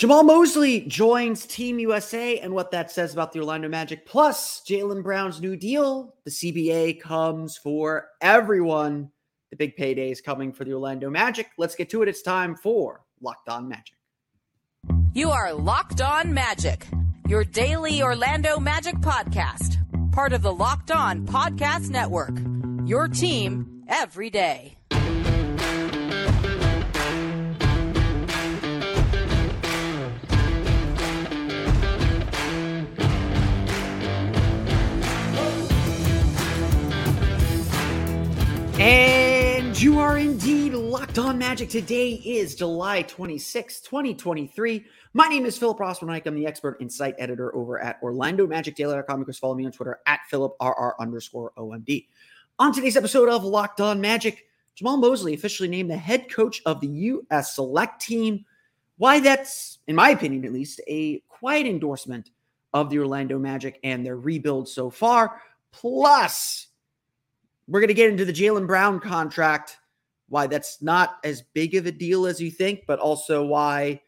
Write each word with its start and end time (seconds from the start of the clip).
Jamahl 0.00 0.24
Mosley 0.24 0.80
joins 0.86 1.44
Team 1.44 1.78
USA 1.78 2.38
and 2.38 2.54
what 2.54 2.70
that 2.70 2.90
says 2.90 3.12
about 3.12 3.34
the 3.34 3.40
Orlando 3.40 3.68
Magic, 3.68 4.06
plus 4.06 4.62
Jaylen 4.66 5.02
Brown's 5.02 5.42
new 5.42 5.56
deal. 5.56 6.14
The 6.24 6.30
CBA 6.30 7.02
comes 7.02 7.58
for 7.58 8.08
everyone. 8.22 9.10
The 9.50 9.58
big 9.58 9.76
payday 9.76 10.10
is 10.10 10.22
coming 10.22 10.54
for 10.54 10.64
the 10.64 10.72
Orlando 10.72 11.10
Magic. 11.10 11.50
Let's 11.58 11.74
get 11.74 11.90
to 11.90 12.00
it. 12.00 12.08
It's 12.08 12.22
time 12.22 12.56
for 12.56 13.02
Locked 13.20 13.50
On 13.50 13.68
Magic. 13.68 13.94
You 15.12 15.32
are 15.32 15.52
Locked 15.52 16.00
On 16.00 16.32
Magic, 16.32 16.86
your 17.28 17.44
daily 17.44 18.02
Orlando 18.02 18.58
Magic 18.58 18.94
podcast, 19.00 19.76
part 20.12 20.32
of 20.32 20.40
the 20.40 20.54
Locked 20.54 20.90
On 20.90 21.26
Podcast 21.26 21.90
Network. 21.90 22.32
Your 22.86 23.06
team 23.06 23.84
every 23.86 24.30
day. 24.30 24.79
And 38.80 39.78
you 39.78 39.98
are 39.98 40.16
indeed 40.16 40.72
locked 40.72 41.18
on 41.18 41.36
magic. 41.36 41.68
Today 41.68 42.12
is 42.12 42.54
July 42.54 43.02
26, 43.02 43.82
2023. 43.82 44.86
My 45.12 45.28
name 45.28 45.44
is 45.44 45.58
Philip 45.58 45.76
Rossman. 45.76 46.26
I'm 46.26 46.34
the 46.34 46.46
expert 46.46 46.78
insight 46.80 47.14
editor 47.18 47.54
over 47.54 47.78
at 47.78 48.00
OrlandoMagicDaily.com. 48.00 49.18
You 49.18 49.24
can 49.26 49.34
follow 49.34 49.54
me 49.54 49.66
on 49.66 49.72
Twitter 49.72 50.00
at 50.06 50.20
PhilipRR 50.32 50.94
underscore 50.98 51.52
OMD. 51.58 52.06
On 52.58 52.72
today's 52.72 52.96
episode 52.96 53.28
of 53.28 53.44
Locked 53.44 53.82
On 53.82 54.00
Magic, 54.00 54.46
Jamahl 54.80 54.98
Mosley 54.98 55.34
officially 55.34 55.68
named 55.68 55.90
the 55.90 55.98
head 55.98 56.30
coach 56.30 56.62
of 56.64 56.80
the 56.80 56.88
U.S. 56.88 57.54
Select 57.54 58.00
Team. 58.00 58.46
Why 58.96 59.20
that's, 59.20 59.80
in 59.88 59.94
my 59.94 60.08
opinion 60.08 60.46
at 60.46 60.54
least, 60.54 60.80
a 60.88 61.18
quiet 61.28 61.66
endorsement 61.66 62.30
of 62.72 62.88
the 62.88 62.98
Orlando 62.98 63.38
Magic 63.38 63.78
and 63.84 64.06
their 64.06 64.16
rebuild 64.16 64.70
so 64.70 64.88
far. 64.88 65.42
Plus, 65.70 66.68
we're 67.70 67.80
going 67.80 67.88
to 67.88 67.94
get 67.94 68.10
into 68.10 68.24
the 68.24 68.32
Jaylen 68.32 68.66
Brown 68.66 68.98
contract, 68.98 69.78
why 70.28 70.48
that's 70.48 70.82
not 70.82 71.18
as 71.22 71.42
big 71.54 71.76
of 71.76 71.86
a 71.86 71.92
deal 71.92 72.26
as 72.26 72.40
you 72.40 72.50
think, 72.50 72.82
but 72.86 72.98
also 72.98 73.44
why 73.44 74.00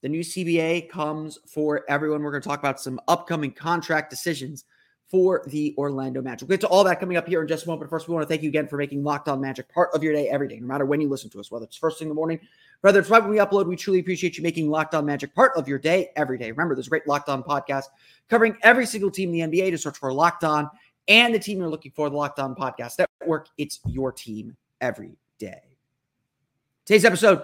the 0.00 0.08
new 0.08 0.20
CBA 0.20 0.88
comes 0.88 1.38
for 1.52 1.84
everyone. 1.88 2.22
We're 2.22 2.30
going 2.30 2.42
to 2.42 2.48
talk 2.48 2.60
about 2.60 2.80
some 2.80 3.00
upcoming 3.08 3.50
contract 3.52 4.10
decisions 4.10 4.64
for 5.08 5.42
the 5.48 5.74
Orlando 5.76 6.22
Magic. 6.22 6.48
We'll 6.48 6.56
get 6.56 6.60
to 6.60 6.68
all 6.68 6.84
that 6.84 7.00
coming 7.00 7.16
up 7.16 7.26
here 7.26 7.42
in 7.42 7.48
just 7.48 7.64
a 7.64 7.66
moment. 7.66 7.90
But 7.90 7.96
first, 7.96 8.06
we 8.06 8.14
want 8.14 8.22
to 8.22 8.28
thank 8.28 8.42
you 8.42 8.48
again 8.48 8.68
for 8.68 8.76
making 8.76 9.02
Locked 9.02 9.28
On 9.28 9.40
Magic 9.40 9.68
part 9.74 9.90
of 9.92 10.04
your 10.04 10.12
day 10.12 10.28
every 10.28 10.46
day, 10.46 10.60
no 10.60 10.68
matter 10.68 10.84
when 10.84 11.00
you 11.00 11.08
listen 11.08 11.28
to 11.30 11.40
us, 11.40 11.50
whether 11.50 11.64
it's 11.64 11.76
first 11.76 11.98
thing 11.98 12.06
in 12.06 12.10
the 12.10 12.14
morning, 12.14 12.38
whether 12.82 13.00
it's 13.00 13.10
right 13.10 13.20
when 13.20 13.32
we 13.32 13.38
upload. 13.38 13.66
We 13.66 13.74
truly 13.74 13.98
appreciate 13.98 14.36
you 14.36 14.44
making 14.44 14.70
Locked 14.70 14.94
On 14.94 15.04
Magic 15.04 15.34
part 15.34 15.50
of 15.56 15.66
your 15.66 15.80
day 15.80 16.10
every 16.14 16.38
day. 16.38 16.52
Remember, 16.52 16.76
there's 16.76 16.86
a 16.86 16.90
great 16.90 17.08
Locked 17.08 17.28
On 17.28 17.42
podcast 17.42 17.86
covering 18.28 18.56
every 18.62 18.86
single 18.86 19.10
team 19.10 19.34
in 19.34 19.50
the 19.50 19.58
NBA. 19.58 19.72
To 19.72 19.78
search 19.78 19.98
for 19.98 20.12
Locked 20.12 20.44
On 20.44 20.70
and 21.10 21.34
the 21.34 21.38
team 21.38 21.58
you're 21.58 21.68
looking 21.68 21.90
for, 21.90 22.08
the 22.08 22.16
Locked 22.16 22.38
On 22.38 22.54
Podcast 22.54 22.98
Network. 23.20 23.48
It's 23.58 23.80
your 23.84 24.12
team 24.12 24.56
every 24.80 25.18
day. 25.38 25.60
Today's 26.86 27.04
episode 27.04 27.42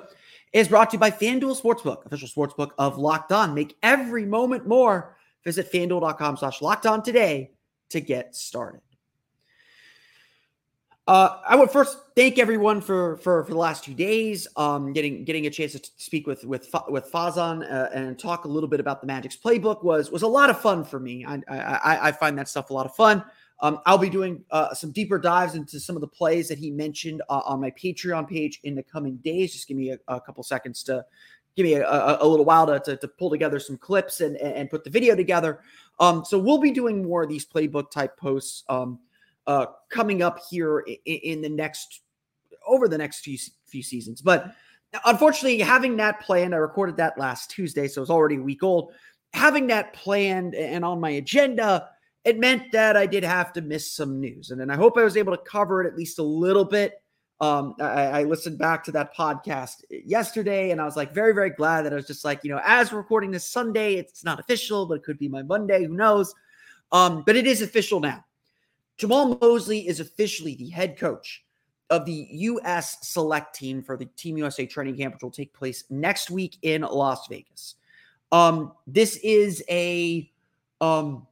is 0.53 0.69
brought 0.69 0.91
to 0.91 0.95
you 0.95 1.01
by 1.01 1.11
FanDuel 1.11 1.61
Sportsbook, 1.61 2.07
official 2.07 2.29
sportsbook 2.29 2.71
of 2.79 2.97
Locked 2.97 3.33
On. 3.33 3.53
Make 3.53 3.77
every 3.83 4.25
moment 4.25 4.67
more. 4.67 5.17
Visit 5.45 5.71
fanduel.com 5.71 6.37
slash 6.37 6.63
locked 6.63 6.87
on 6.87 7.03
today 7.03 7.51
to 7.91 8.01
get 8.01 8.35
started. 8.35 8.81
Uh, 11.09 11.41
I 11.47 11.55
would 11.55 11.71
first 11.71 11.99
thank 12.17 12.39
everyone 12.41 12.81
for 12.81 13.17
for 13.19 13.45
for 13.45 13.53
the 13.53 13.59
last 13.59 13.85
two 13.85 13.95
days, 13.95 14.49
um, 14.57 14.93
getting 14.93 15.25
getting 15.25 15.47
a 15.47 15.51
chance 15.51 15.73
to 15.73 15.91
speak 15.97 16.27
with 16.27 16.45
with 16.45 16.69
with 16.89 17.11
Fazan 17.13 17.63
uh, 17.63 17.91
and 17.95 18.19
talk 18.19 18.45
a 18.45 18.49
little 18.49 18.69
bit 18.69 18.81
about 18.81 19.01
the 19.01 19.07
Magic's 19.07 19.37
playbook 19.37 19.85
was 19.85 20.11
was 20.11 20.23
a 20.23 20.27
lot 20.27 20.51
of 20.51 20.61
fun 20.61 20.83
for 20.83 20.99
me. 20.99 21.25
I 21.25 21.41
I, 21.47 22.09
I 22.09 22.13
find 22.13 22.37
that 22.39 22.49
stuff 22.49 22.71
a 22.71 22.73
lot 22.73 22.87
of 22.87 22.97
fun. 22.97 23.25
Um, 23.61 23.81
I'll 23.87 23.99
be 23.99 24.11
doing 24.11 24.45
uh, 24.51 24.75
some 24.75 24.93
deeper 24.93 25.19
dives 25.19 25.55
into 25.55 25.81
some 25.81 25.97
of 25.97 26.03
the 26.03 26.09
plays 26.09 26.49
that 26.49 26.59
he 26.59 26.71
mentioned 26.71 27.23
uh, 27.29 27.41
on 27.47 27.61
my 27.61 27.71
Patreon 27.71 28.29
page 28.29 28.61
in 28.65 28.75
the 28.75 28.83
coming 28.83 29.17
days. 29.17 29.53
Just 29.53 29.67
give 29.67 29.77
me 29.77 29.91
a, 29.91 29.99
a 30.09 30.21
couple 30.21 30.43
seconds 30.43 30.83
to 30.85 31.05
give 31.57 31.65
me 31.65 31.75
a, 31.75 31.89
a, 31.89 32.19
a 32.21 32.27
little 32.27 32.45
while 32.45 32.67
to, 32.67 32.79
to, 32.81 32.97
to, 32.99 33.09
pull 33.09 33.31
together 33.31 33.59
some 33.59 33.79
clips 33.79 34.21
and, 34.21 34.37
and 34.37 34.69
put 34.69 34.85
the 34.85 34.91
video 34.91 35.17
together. 35.17 35.61
Um, 35.99 36.23
so 36.25 36.39
we'll 36.39 36.59
be 36.59 36.71
doing 36.71 37.03
more 37.03 37.23
of 37.23 37.31
these 37.31 37.47
playbook 37.47 37.91
type 37.91 38.19
posts 38.19 38.63
um, 38.69 38.99
uh, 39.47 39.67
coming 39.89 40.23
up 40.23 40.39
here 40.51 40.81
in, 40.81 40.97
in, 41.07 41.41
the 41.41 41.49
next 41.49 42.03
over 42.67 42.89
the 42.89 42.99
next 42.99 43.21
few 43.21 43.39
few 43.65 43.83
seasons. 43.83 44.21
But 44.21 44.53
unfortunately, 45.07 45.59
having 45.61 45.97
that 45.97 46.21
planned, 46.21 46.55
I 46.55 46.59
recorded 46.59 46.99
that 46.99 47.19
last 47.19 47.51
Tuesday, 47.51 47.89
so 47.89 48.03
it's 48.03 48.11
already 48.11 48.37
a 48.37 48.43
week 48.43 48.63
old. 48.63 48.93
Having 49.33 49.69
that 49.69 49.95
planned 49.95 50.55
and 50.55 50.85
on 50.85 51.01
my 51.01 51.11
agenda 51.11 51.89
it 52.27 52.41
meant 52.41 52.73
that 52.73 52.97
I 52.97 53.07
did 53.07 53.23
have 53.23 53.53
to 53.53 53.63
miss 53.63 53.93
some 53.93 54.21
news. 54.21 54.51
And 54.51 54.61
then 54.61 54.69
I 54.69 54.75
hope 54.75 54.99
I 54.99 55.05
was 55.05 55.17
able 55.17 55.35
to 55.35 55.43
cover 55.45 55.85
it 55.85 55.87
at 55.87 55.97
least 55.97 56.19
a 56.19 56.25
little 56.25 56.65
bit. 56.65 57.01
Um, 57.41 57.77
I, 57.81 58.07
I, 58.07 58.23
listened 58.25 58.59
back 58.59 58.83
to 58.85 58.93
that 58.93 59.15
podcast 59.15 59.85
yesterday 59.91 60.71
and 60.71 60.81
I 60.81 60.87
was 60.87 60.97
like 60.97 61.13
very, 61.13 61.35
very 61.35 61.51
glad 61.51 61.83
that 61.83 61.93
I 61.93 61.97
was 61.97 62.07
just 62.07 62.25
like, 62.25 62.41
you 62.43 62.51
know, 62.51 62.61
as 62.65 62.91
we're 62.91 62.99
recording 62.99 63.31
this 63.31 63.47
Sunday, 63.47 63.97
it's 63.97 64.25
not 64.25 64.41
official, 64.41 64.87
but 64.87 64.95
it 64.95 65.05
could 65.05 65.19
be 65.19 65.29
my 65.29 65.43
Monday, 65.43 65.85
who 65.85 65.95
knows? 65.95 66.35
Um, 66.93 67.23
but 67.27 67.37
it 67.37 67.47
is 67.47 67.61
official 67.61 68.01
now. 68.01 68.25
Jamahl 68.99 69.39
Mosley 69.39 69.87
is 69.87 70.01
officially 70.01 70.55
the 70.55 70.71
head 70.71 70.99
coach 70.99 71.45
of 71.91 72.07
the 72.07 72.27
U.S. 72.31 72.97
select 73.03 73.55
team 73.55 73.83
for 73.83 73.99
the 73.99 74.07
Team 74.17 74.39
USA 74.39 74.67
training 74.67 74.97
camp, 74.97 75.15
which 75.15 75.23
will 75.23 75.31
take 75.31 75.53
place 75.53 75.85
next 75.91 76.31
week 76.31 76.57
in 76.63 76.81
Las 76.81 77.29
Vegas. 77.29 77.75
Um, 78.33 78.73
this 78.87 79.19
is 79.19 79.63
a 79.69 80.29
um, 80.81 81.27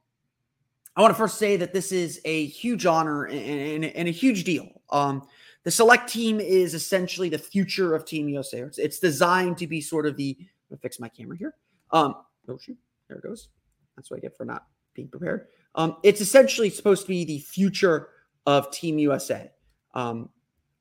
I 0.96 1.00
want 1.00 1.12
to 1.12 1.18
first 1.18 1.38
say 1.38 1.56
that 1.56 1.72
this 1.72 1.90
is 1.90 2.20
a 2.24 2.46
huge 2.46 2.86
honor 2.86 3.24
and, 3.24 3.84
and, 3.84 3.84
and 3.84 4.08
a 4.08 4.12
huge 4.12 4.44
deal. 4.44 4.68
Um, 4.90 5.26
the 5.64 5.70
select 5.70 6.08
team 6.08 6.40
is 6.40 6.74
essentially 6.74 7.28
the 7.28 7.38
future 7.38 7.94
of 7.94 8.04
Team 8.04 8.28
USA. 8.28 8.60
It's, 8.60 8.78
it's 8.78 8.98
designed 8.98 9.58
to 9.58 9.66
be 9.66 9.80
sort 9.80 10.06
of 10.06 10.16
the. 10.16 10.36
I'm 10.70 10.78
fix 10.78 10.98
my 10.98 11.08
camera 11.08 11.36
here. 11.36 11.54
Um, 11.90 12.16
oh 12.48 12.58
shoot, 12.58 12.76
there 13.08 13.18
it 13.18 13.22
goes. 13.22 13.48
That's 13.96 14.10
what 14.10 14.18
I 14.18 14.20
get 14.20 14.36
for 14.36 14.44
not 14.44 14.66
being 14.94 15.08
prepared. 15.08 15.46
Um, 15.74 15.96
it's 16.02 16.20
essentially 16.20 16.70
supposed 16.70 17.02
to 17.02 17.08
be 17.08 17.24
the 17.24 17.38
future 17.38 18.08
of 18.46 18.70
Team 18.70 18.98
USA. 18.98 19.50
Um, 19.94 20.28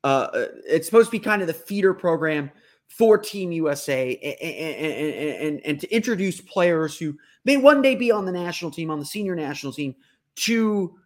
uh, 0.02 0.28
it's 0.66 0.86
supposed 0.86 1.08
to 1.08 1.12
be 1.12 1.18
kind 1.18 1.42
of 1.42 1.48
the 1.48 1.54
feeder 1.54 1.94
program 1.94 2.50
for 2.88 3.18
Team 3.18 3.50
USA 3.50 4.14
and, 4.16 4.50
and, 4.50 5.40
and, 5.40 5.66
and, 5.66 5.80
to 5.80 5.92
introduce 5.92 6.40
players 6.40 6.96
who 6.96 7.16
may 7.44 7.56
one 7.56 7.82
day 7.82 7.96
be 7.96 8.12
on 8.12 8.24
the 8.24 8.32
national 8.32 8.70
team, 8.70 8.90
on 8.90 9.00
the 9.00 9.04
senior 9.04 9.34
national 9.34 9.72
team, 9.72 9.94
to 10.36 10.96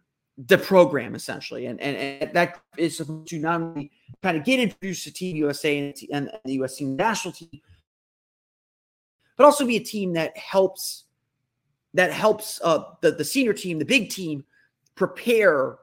the 0.47 0.57
program 0.57 1.15
essentially. 1.15 1.65
And, 1.65 1.79
and, 1.81 1.97
and 2.21 2.33
that 2.33 2.61
is 2.77 2.97
to 2.97 3.39
not 3.39 3.61
only 3.61 3.91
kind 4.21 4.37
of 4.37 4.43
get 4.43 4.59
introduced 4.59 5.03
to 5.05 5.11
Team 5.11 5.35
USA 5.37 5.93
and, 6.11 6.31
the 6.45 6.53
US 6.61 6.79
national 6.79 7.33
team, 7.33 7.49
but 9.35 9.45
also 9.45 9.65
be 9.65 9.77
a 9.77 9.83
team 9.83 10.13
that 10.13 10.37
helps 10.37 11.05
that 11.95 12.11
helps 12.11 12.61
uh, 12.63 12.83
the, 13.01 13.11
the 13.11 13.25
senior 13.25 13.53
team, 13.53 13.79
the 13.79 13.85
big 13.85 14.11
team, 14.11 14.45
prepare 14.93 15.77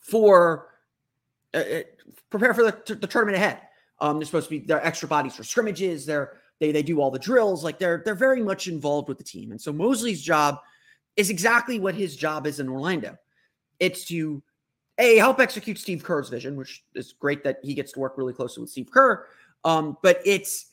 for 0.00 0.68
uh, 1.52 1.58
uh 1.58 1.82
prepare 2.30 2.54
for 2.54 2.64
the, 2.64 2.94
the 2.94 3.06
tournament 3.06 3.36
ahead. 3.36 3.60
Um, 4.02 4.18
they're 4.18 4.26
supposed 4.26 4.50
to 4.50 4.58
be 4.58 4.66
they're 4.66 4.84
extra 4.84 5.08
bodies 5.08 5.36
for 5.36 5.44
scrimmages. 5.44 6.04
They're 6.04 6.40
they 6.60 6.72
they 6.72 6.82
do 6.82 7.00
all 7.00 7.10
the 7.10 7.18
drills. 7.18 7.64
Like 7.64 7.78
they're 7.78 8.02
they're 8.04 8.14
very 8.16 8.42
much 8.42 8.66
involved 8.66 9.08
with 9.08 9.16
the 9.16 9.24
team. 9.24 9.52
And 9.52 9.60
so 9.60 9.72
Mosley's 9.72 10.20
job 10.20 10.58
is 11.16 11.30
exactly 11.30 11.78
what 11.78 11.94
his 11.94 12.16
job 12.16 12.46
is 12.46 12.60
in 12.60 12.68
Orlando. 12.68 13.16
It's 13.78 14.04
to 14.06 14.42
a 14.98 15.16
help 15.16 15.40
execute 15.40 15.78
Steve 15.78 16.02
Kerr's 16.02 16.28
vision, 16.28 16.56
which 16.56 16.84
is 16.94 17.12
great 17.12 17.44
that 17.44 17.58
he 17.62 17.74
gets 17.74 17.92
to 17.92 18.00
work 18.00 18.18
really 18.18 18.32
closely 18.32 18.60
with 18.60 18.70
Steve 18.70 18.90
Kerr. 18.90 19.26
Um, 19.64 19.96
but 20.02 20.20
it's 20.24 20.66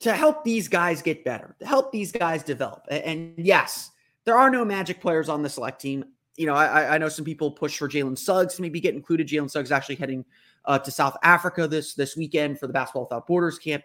to 0.00 0.12
help 0.12 0.44
these 0.44 0.68
guys 0.68 1.02
get 1.02 1.24
better, 1.24 1.56
to 1.58 1.66
help 1.66 1.90
these 1.90 2.12
guys 2.12 2.42
develop. 2.42 2.84
And, 2.88 3.02
and 3.04 3.46
yes, 3.46 3.90
there 4.24 4.38
are 4.38 4.50
no 4.50 4.64
magic 4.64 5.00
players 5.00 5.28
on 5.28 5.42
the 5.42 5.48
select 5.48 5.80
team. 5.80 6.04
You 6.36 6.46
know, 6.46 6.54
I, 6.54 6.94
I 6.94 6.98
know 6.98 7.08
some 7.08 7.24
people 7.24 7.50
push 7.50 7.78
for 7.78 7.88
Jalen 7.88 8.18
Suggs 8.18 8.54
to 8.56 8.62
maybe 8.62 8.78
get 8.78 8.94
included. 8.94 9.26
Jalen 9.26 9.50
Suggs 9.50 9.72
actually 9.72 9.96
heading 9.96 10.24
uh, 10.66 10.78
to 10.78 10.90
South 10.90 11.16
Africa 11.22 11.66
this 11.66 11.94
this 11.94 12.16
weekend 12.16 12.58
for 12.58 12.66
the 12.66 12.72
Basketball 12.72 13.02
Without 13.02 13.26
Borders 13.26 13.58
camp 13.58 13.84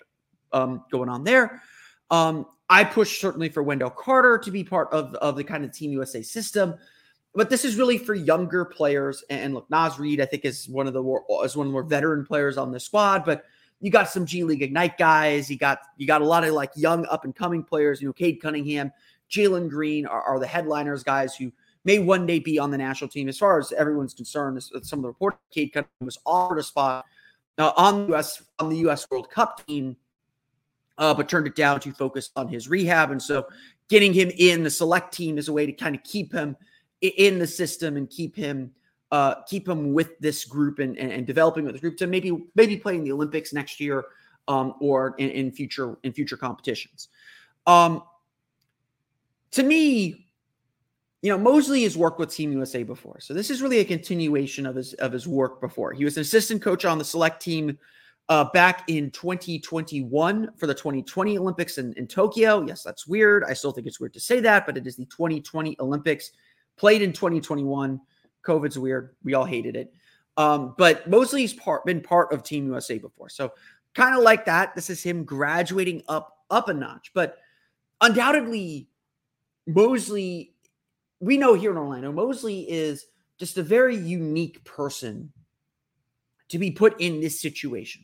um, 0.53 0.83
going 0.91 1.09
on 1.09 1.23
there. 1.23 1.61
Um, 2.09 2.45
I 2.69 2.83
push 2.83 3.19
certainly 3.19 3.49
for 3.49 3.63
Wendell 3.63 3.89
Carter 3.89 4.37
to 4.37 4.51
be 4.51 4.63
part 4.63 4.89
of, 4.91 5.13
of 5.15 5.35
the 5.35 5.43
kind 5.43 5.63
of 5.63 5.71
Team 5.71 5.91
USA 5.91 6.21
system, 6.21 6.75
but 7.33 7.49
this 7.49 7.65
is 7.65 7.75
really 7.75 7.97
for 7.97 8.13
younger 8.13 8.65
players. 8.65 9.23
And 9.29 9.53
look, 9.53 9.69
Naz 9.69 9.99
Reid, 9.99 10.21
I 10.21 10.25
think, 10.25 10.45
is 10.45 10.67
one 10.67 10.87
of 10.87 10.93
the 10.93 11.01
more 11.01 11.23
is 11.43 11.55
one 11.55 11.67
of 11.67 11.71
the 11.71 11.73
more 11.73 11.83
veteran 11.83 12.25
players 12.25 12.57
on 12.57 12.71
the 12.71 12.79
squad, 12.79 13.25
but 13.25 13.45
you 13.81 13.89
got 13.89 14.09
some 14.09 14.25
G 14.25 14.43
League 14.43 14.61
Ignite 14.61 14.97
guys. 14.97 15.49
You 15.49 15.57
got 15.57 15.79
you 15.97 16.07
got 16.07 16.21
a 16.21 16.25
lot 16.25 16.43
of 16.43 16.53
like 16.53 16.71
young 16.75 17.05
up 17.07 17.25
and 17.25 17.35
coming 17.35 17.63
players. 17.63 18.01
You 18.01 18.07
know, 18.07 18.13
Cade 18.13 18.41
Cunningham, 18.41 18.91
Jalen 19.29 19.69
Green 19.69 20.05
are, 20.05 20.21
are, 20.21 20.39
the 20.39 20.47
headliners, 20.47 21.03
guys 21.03 21.35
who 21.35 21.51
may 21.83 21.99
one 21.99 22.25
day 22.25 22.39
be 22.39 22.59
on 22.59 22.71
the 22.71 22.77
national 22.77 23.09
team. 23.09 23.27
As 23.27 23.37
far 23.37 23.59
as 23.59 23.71
everyone's 23.71 24.13
concerned, 24.13 24.61
some 24.83 24.99
of 24.99 25.03
the 25.03 25.07
reports, 25.07 25.37
Cade 25.51 25.73
Cunningham 25.73 26.05
was 26.05 26.19
offered 26.25 26.59
a 26.59 26.63
spot 26.63 27.05
uh, 27.57 27.71
on 27.77 28.07
the 28.07 28.15
US 28.15 28.43
on 28.59 28.69
the 28.69 28.77
US 28.89 29.09
World 29.09 29.29
Cup 29.29 29.65
team 29.65 29.95
uh, 31.01 31.13
but 31.13 31.27
turned 31.27 31.47
it 31.47 31.55
down 31.55 31.79
to 31.79 31.91
focus 31.91 32.29
on 32.35 32.47
his 32.47 32.69
rehab. 32.69 33.11
And 33.11 33.21
so 33.21 33.47
getting 33.89 34.13
him 34.13 34.31
in 34.37 34.63
the 34.63 34.69
select 34.69 35.13
team 35.13 35.37
is 35.37 35.47
a 35.47 35.53
way 35.53 35.65
to 35.65 35.73
kind 35.73 35.95
of 35.95 36.03
keep 36.03 36.31
him 36.31 36.55
in 37.01 37.39
the 37.39 37.47
system 37.47 37.97
and 37.97 38.09
keep 38.09 38.35
him 38.35 38.71
uh, 39.11 39.41
keep 39.41 39.67
him 39.67 39.91
with 39.91 40.17
this 40.19 40.45
group 40.45 40.79
and, 40.79 40.97
and, 40.97 41.11
and 41.11 41.27
developing 41.27 41.65
with 41.65 41.73
the 41.73 41.81
group 41.81 41.97
to 41.97 42.07
maybe 42.07 42.45
maybe 42.55 42.77
playing 42.77 43.03
the 43.03 43.11
Olympics 43.11 43.51
next 43.51 43.79
year 43.79 44.05
um, 44.47 44.75
or 44.79 45.15
in, 45.17 45.29
in, 45.31 45.51
future 45.51 45.97
in 46.03 46.13
future 46.13 46.37
competitions. 46.37 47.09
Um, 47.67 48.03
to 49.51 49.63
me, 49.63 50.27
you 51.21 51.31
know, 51.31 51.37
Mosley 51.37 51.83
has 51.83 51.95
worked 51.95 52.19
with 52.19 52.33
Team 52.33 52.51
USA 52.51 52.83
before, 52.83 53.19
so 53.19 53.33
this 53.33 53.49
is 53.49 53.61
really 53.61 53.79
a 53.79 53.85
continuation 53.85 54.65
of 54.65 54.75
his 54.75 54.93
of 54.95 55.11
his 55.11 55.27
work 55.27 55.61
before. 55.61 55.93
He 55.93 56.03
was 56.03 56.17
an 56.17 56.21
assistant 56.21 56.61
coach 56.61 56.83
on 56.85 56.97
the 56.97 57.05
select 57.05 57.41
team 57.41 57.77
uh, 58.29 58.45
back 58.53 58.83
in 58.87 59.11
2021 59.11 60.51
for 60.57 60.65
the 60.65 60.73
2020 60.73 61.37
Olympics 61.37 61.77
in, 61.77 61.93
in 61.93 62.07
Tokyo. 62.07 62.65
Yes, 62.65 62.81
that's 62.81 63.05
weird. 63.05 63.43
I 63.43 63.53
still 63.53 63.71
think 63.71 63.87
it's 63.87 63.99
weird 63.99 64.13
to 64.13 64.19
say 64.19 64.39
that, 64.39 64.65
but 64.65 64.77
it 64.77 64.87
is 64.87 64.95
the 64.95 65.05
2020 65.05 65.75
Olympics 65.79 66.31
played 66.77 67.01
in 67.01 67.13
2021. 67.13 67.99
COVID's 68.43 68.79
weird. 68.79 69.15
We 69.23 69.33
all 69.33 69.45
hated 69.45 69.75
it. 69.75 69.93
Um, 70.37 70.73
but 70.77 71.07
Mosley's 71.09 71.53
part 71.53 71.85
been 71.85 72.01
part 72.01 72.31
of 72.31 72.41
Team 72.41 72.65
USA 72.67 72.97
before. 72.97 73.29
So 73.29 73.51
kind 73.93 74.15
of 74.17 74.23
like 74.23 74.45
that. 74.45 74.73
This 74.75 74.89
is 74.89 75.03
him 75.03 75.23
graduating 75.23 76.01
up 76.07 76.37
up 76.49 76.69
a 76.69 76.73
notch. 76.73 77.11
But 77.13 77.37
undoubtedly, 77.99 78.87
Mosley, 79.67 80.50
we 81.21 81.37
know 81.37 81.53
here 81.53 81.71
in 81.71 81.77
Orlando, 81.77 82.11
Mosley 82.11 82.69
is 82.69 83.05
just 83.37 83.57
a 83.57 83.63
very 83.63 83.95
unique 83.95 84.63
person 84.65 85.31
to 86.49 86.57
be 86.57 86.71
put 86.71 86.99
in 86.99 87.21
this 87.21 87.39
situation 87.39 88.01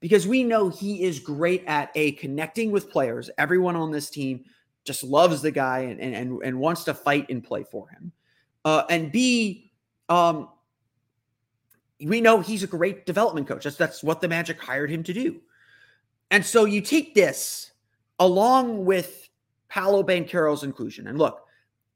because 0.00 0.26
we 0.26 0.42
know 0.42 0.68
he 0.68 1.04
is 1.04 1.20
great 1.20 1.64
at 1.66 1.90
a 1.94 2.12
connecting 2.12 2.70
with 2.72 2.90
players. 2.90 3.30
Everyone 3.38 3.76
on 3.76 3.92
this 3.92 4.10
team 4.10 4.44
just 4.84 5.04
loves 5.04 5.40
the 5.40 5.52
guy 5.52 5.80
and 5.80 6.00
and 6.00 6.42
and 6.42 6.58
wants 6.58 6.84
to 6.84 6.94
fight 6.94 7.30
and 7.30 7.42
play 7.42 7.64
for 7.64 7.88
him. 7.88 8.12
Uh, 8.64 8.82
and 8.90 9.12
B, 9.12 9.72
um, 10.08 10.48
we 12.00 12.20
know 12.20 12.40
he's 12.40 12.64
a 12.64 12.66
great 12.66 13.06
development 13.06 13.46
coach. 13.46 13.64
That's 13.64 13.76
that's 13.76 14.02
what 14.02 14.20
the 14.20 14.28
Magic 14.28 14.60
hired 14.60 14.90
him 14.90 15.04
to 15.04 15.12
do. 15.12 15.40
And 16.32 16.44
so 16.44 16.64
you 16.64 16.80
take 16.80 17.14
this 17.14 17.70
along 18.18 18.84
with 18.84 19.28
Paolo 19.68 20.02
Banchero's 20.02 20.64
inclusion. 20.64 21.06
And 21.06 21.18
look, 21.18 21.46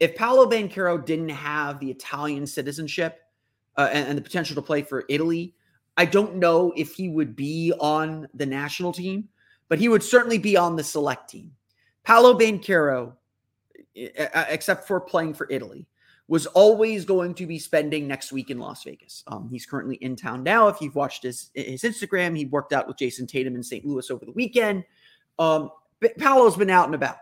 if 0.01 0.15
Paolo 0.15 0.49
Banchero 0.49 1.05
didn't 1.05 1.31
have 1.31 1.81
the 1.81 1.91
Italian 1.91 2.47
citizenship 2.47 3.21
uh, 3.77 3.89
and, 3.93 4.09
and 4.09 4.19
the 4.19 4.23
potential 4.23 4.55
to 4.55 4.63
play 4.63 4.83
for 4.83 5.05
Italy, 5.09 5.55
I 5.97 6.05
don't 6.05 6.37
know 6.37 6.73
if 6.77 6.95
he 6.95 7.09
would 7.09 7.35
be 7.35 7.73
on 7.81 8.29
the 8.35 8.47
national 8.47 8.93
team, 8.93 9.29
but 9.69 9.79
he 9.79 9.89
would 9.89 10.03
certainly 10.03 10.39
be 10.39 10.57
on 10.57 10.77
the 10.77 10.85
select 10.85 11.31
team. 11.31 11.53
Paolo 12.05 12.39
Banchero, 12.39 13.15
except 13.95 14.87
for 14.87 15.01
playing 15.01 15.35
for 15.35 15.47
Italy, 15.51 15.87
was 16.29 16.47
always 16.47 17.05
going 17.05 17.35
to 17.35 17.47
be 17.47 17.59
spending 17.59 18.07
next 18.07 18.33
week 18.33 18.51
in 18.51 18.59
Las 18.59 18.83
Vegas. 18.85 19.23
Um, 19.29 19.49
he's 19.51 19.65
currently 19.65 19.97
in 19.97 20.17
town 20.17 20.43
now. 20.43 20.69
If 20.69 20.81
you've 20.81 20.97
watched 20.97 21.23
his 21.23 21.51
his 21.55 21.83
Instagram, 21.83 22.37
he 22.37 22.47
worked 22.47 22.73
out 22.73 22.87
with 22.87 22.99
Jayson 22.99 23.27
Tatum 23.27 23.55
in 23.55 23.63
St. 23.63 23.85
Louis 23.85 24.11
over 24.11 24.25
the 24.25 24.33
weekend. 24.33 24.85
Um, 25.39 25.71
Paolo's 26.19 26.57
been 26.57 26.71
out 26.71 26.87
and 26.87 26.95
about. 26.95 27.17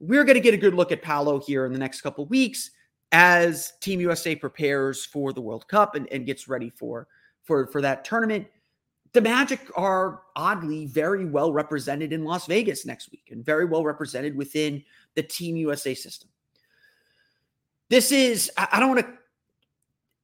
We're 0.00 0.24
going 0.24 0.34
to 0.34 0.40
get 0.40 0.54
a 0.54 0.58
good 0.58 0.74
look 0.74 0.92
at 0.92 1.02
Paolo 1.02 1.40
here 1.40 1.66
in 1.66 1.72
the 1.72 1.78
next 1.78 2.00
couple 2.02 2.26
weeks 2.26 2.70
as 3.12 3.72
Team 3.80 4.00
USA 4.00 4.36
prepares 4.36 5.04
for 5.04 5.32
the 5.32 5.40
World 5.40 5.66
Cup 5.68 5.94
and, 5.94 6.06
and 6.12 6.26
gets 6.26 6.48
ready 6.48 6.70
for 6.70 7.08
for 7.42 7.66
for 7.68 7.80
that 7.80 8.04
tournament. 8.04 8.46
The 9.12 9.20
Magic 9.22 9.60
are 9.74 10.22
oddly 10.36 10.86
very 10.86 11.24
well 11.24 11.52
represented 11.52 12.12
in 12.12 12.24
Las 12.24 12.46
Vegas 12.46 12.84
next 12.84 13.10
week 13.10 13.28
and 13.30 13.44
very 13.44 13.64
well 13.64 13.82
represented 13.82 14.36
within 14.36 14.84
the 15.14 15.22
Team 15.22 15.56
USA 15.56 15.94
system. 15.94 16.28
This 17.88 18.12
is, 18.12 18.50
I 18.56 18.78
don't 18.78 18.94
want 18.94 19.06
to, 19.06 19.12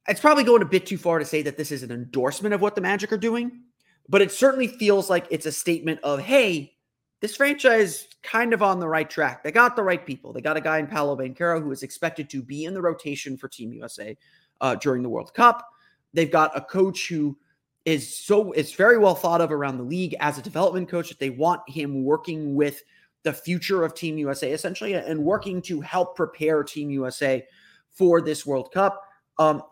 it's 0.07 0.21
probably 0.21 0.45
going 0.45 0.61
a 0.61 0.67
bit 0.67 0.85
too 0.85 0.99
far 0.99 1.19
to 1.19 1.25
say 1.25 1.41
that 1.43 1.57
this 1.57 1.73
is 1.73 1.83
an 1.83 1.91
endorsement 1.91 2.55
of 2.55 2.61
what 2.61 2.75
the 2.75 2.83
Magic 2.83 3.11
are 3.11 3.19
doing, 3.19 3.63
but 4.07 4.21
it 4.21 4.31
certainly 4.31 4.69
feels 4.69 5.09
like 5.09 5.27
it's 5.31 5.47
a 5.47 5.53
statement 5.53 6.01
of, 6.03 6.21
hey, 6.21 6.74
this 7.21 7.37
franchise 7.37 8.09
kind 8.23 8.53
of 8.53 8.63
on 8.63 8.81
the 8.81 8.89
right 8.89 9.09
track. 9.09 9.43
They 9.43 9.53
got 9.53 9.77
the 9.77 9.83
right 9.83 10.05
people. 10.05 10.33
They 10.33 10.41
got 10.41 10.57
a 10.57 10.61
guy 10.61 10.79
in 10.79 10.87
Paolo 10.87 11.17
Banchero 11.17 11.63
who 11.63 11.73
is 11.73 11.83
expected 11.83 12.29
to 12.31 12.43
be 12.43 12.65
in 12.65 12.75
the 12.75 12.83
rotation 12.83 13.37
for 13.37 13.49
Team 13.49 13.73
USA 13.73 14.17
uh, 14.61 14.75
during 14.77 15.03
the 15.03 15.09
World 15.09 15.33
Cup. 15.35 15.67
They've 16.13 16.31
got 16.31 16.57
a 16.57 16.61
coach 16.61 17.09
who 17.09 17.37
is 17.85 18.17
so 18.17 18.53
is 18.53 18.75
very 18.75 18.99
well 18.99 19.15
thought 19.15 19.41
of 19.41 19.53
around 19.53 19.77
the 19.77 19.85
league 19.85 20.15
as 20.21 20.39
a 20.39 20.43
development 20.43 20.89
coach 20.89 21.09
that 21.11 21.19
they 21.19 21.31
want 21.31 21.61
him 21.69 22.03
working 22.03 22.55
with 22.55 22.83
the 23.25 23.33
future 23.33 23.85
of 23.85 23.95
Team 23.95 24.17
USA 24.19 24.53
essentially 24.53 24.95
and 24.95 25.19
working 25.19 25.61
to 25.63 25.81
help 25.81 26.17
prepare 26.17 26.63
Team 26.63 26.91
USA 26.91 27.45
for 27.91 28.21
this 28.21 28.47
World 28.47 28.73
Cup. 28.73 29.03
Um, 29.39 29.63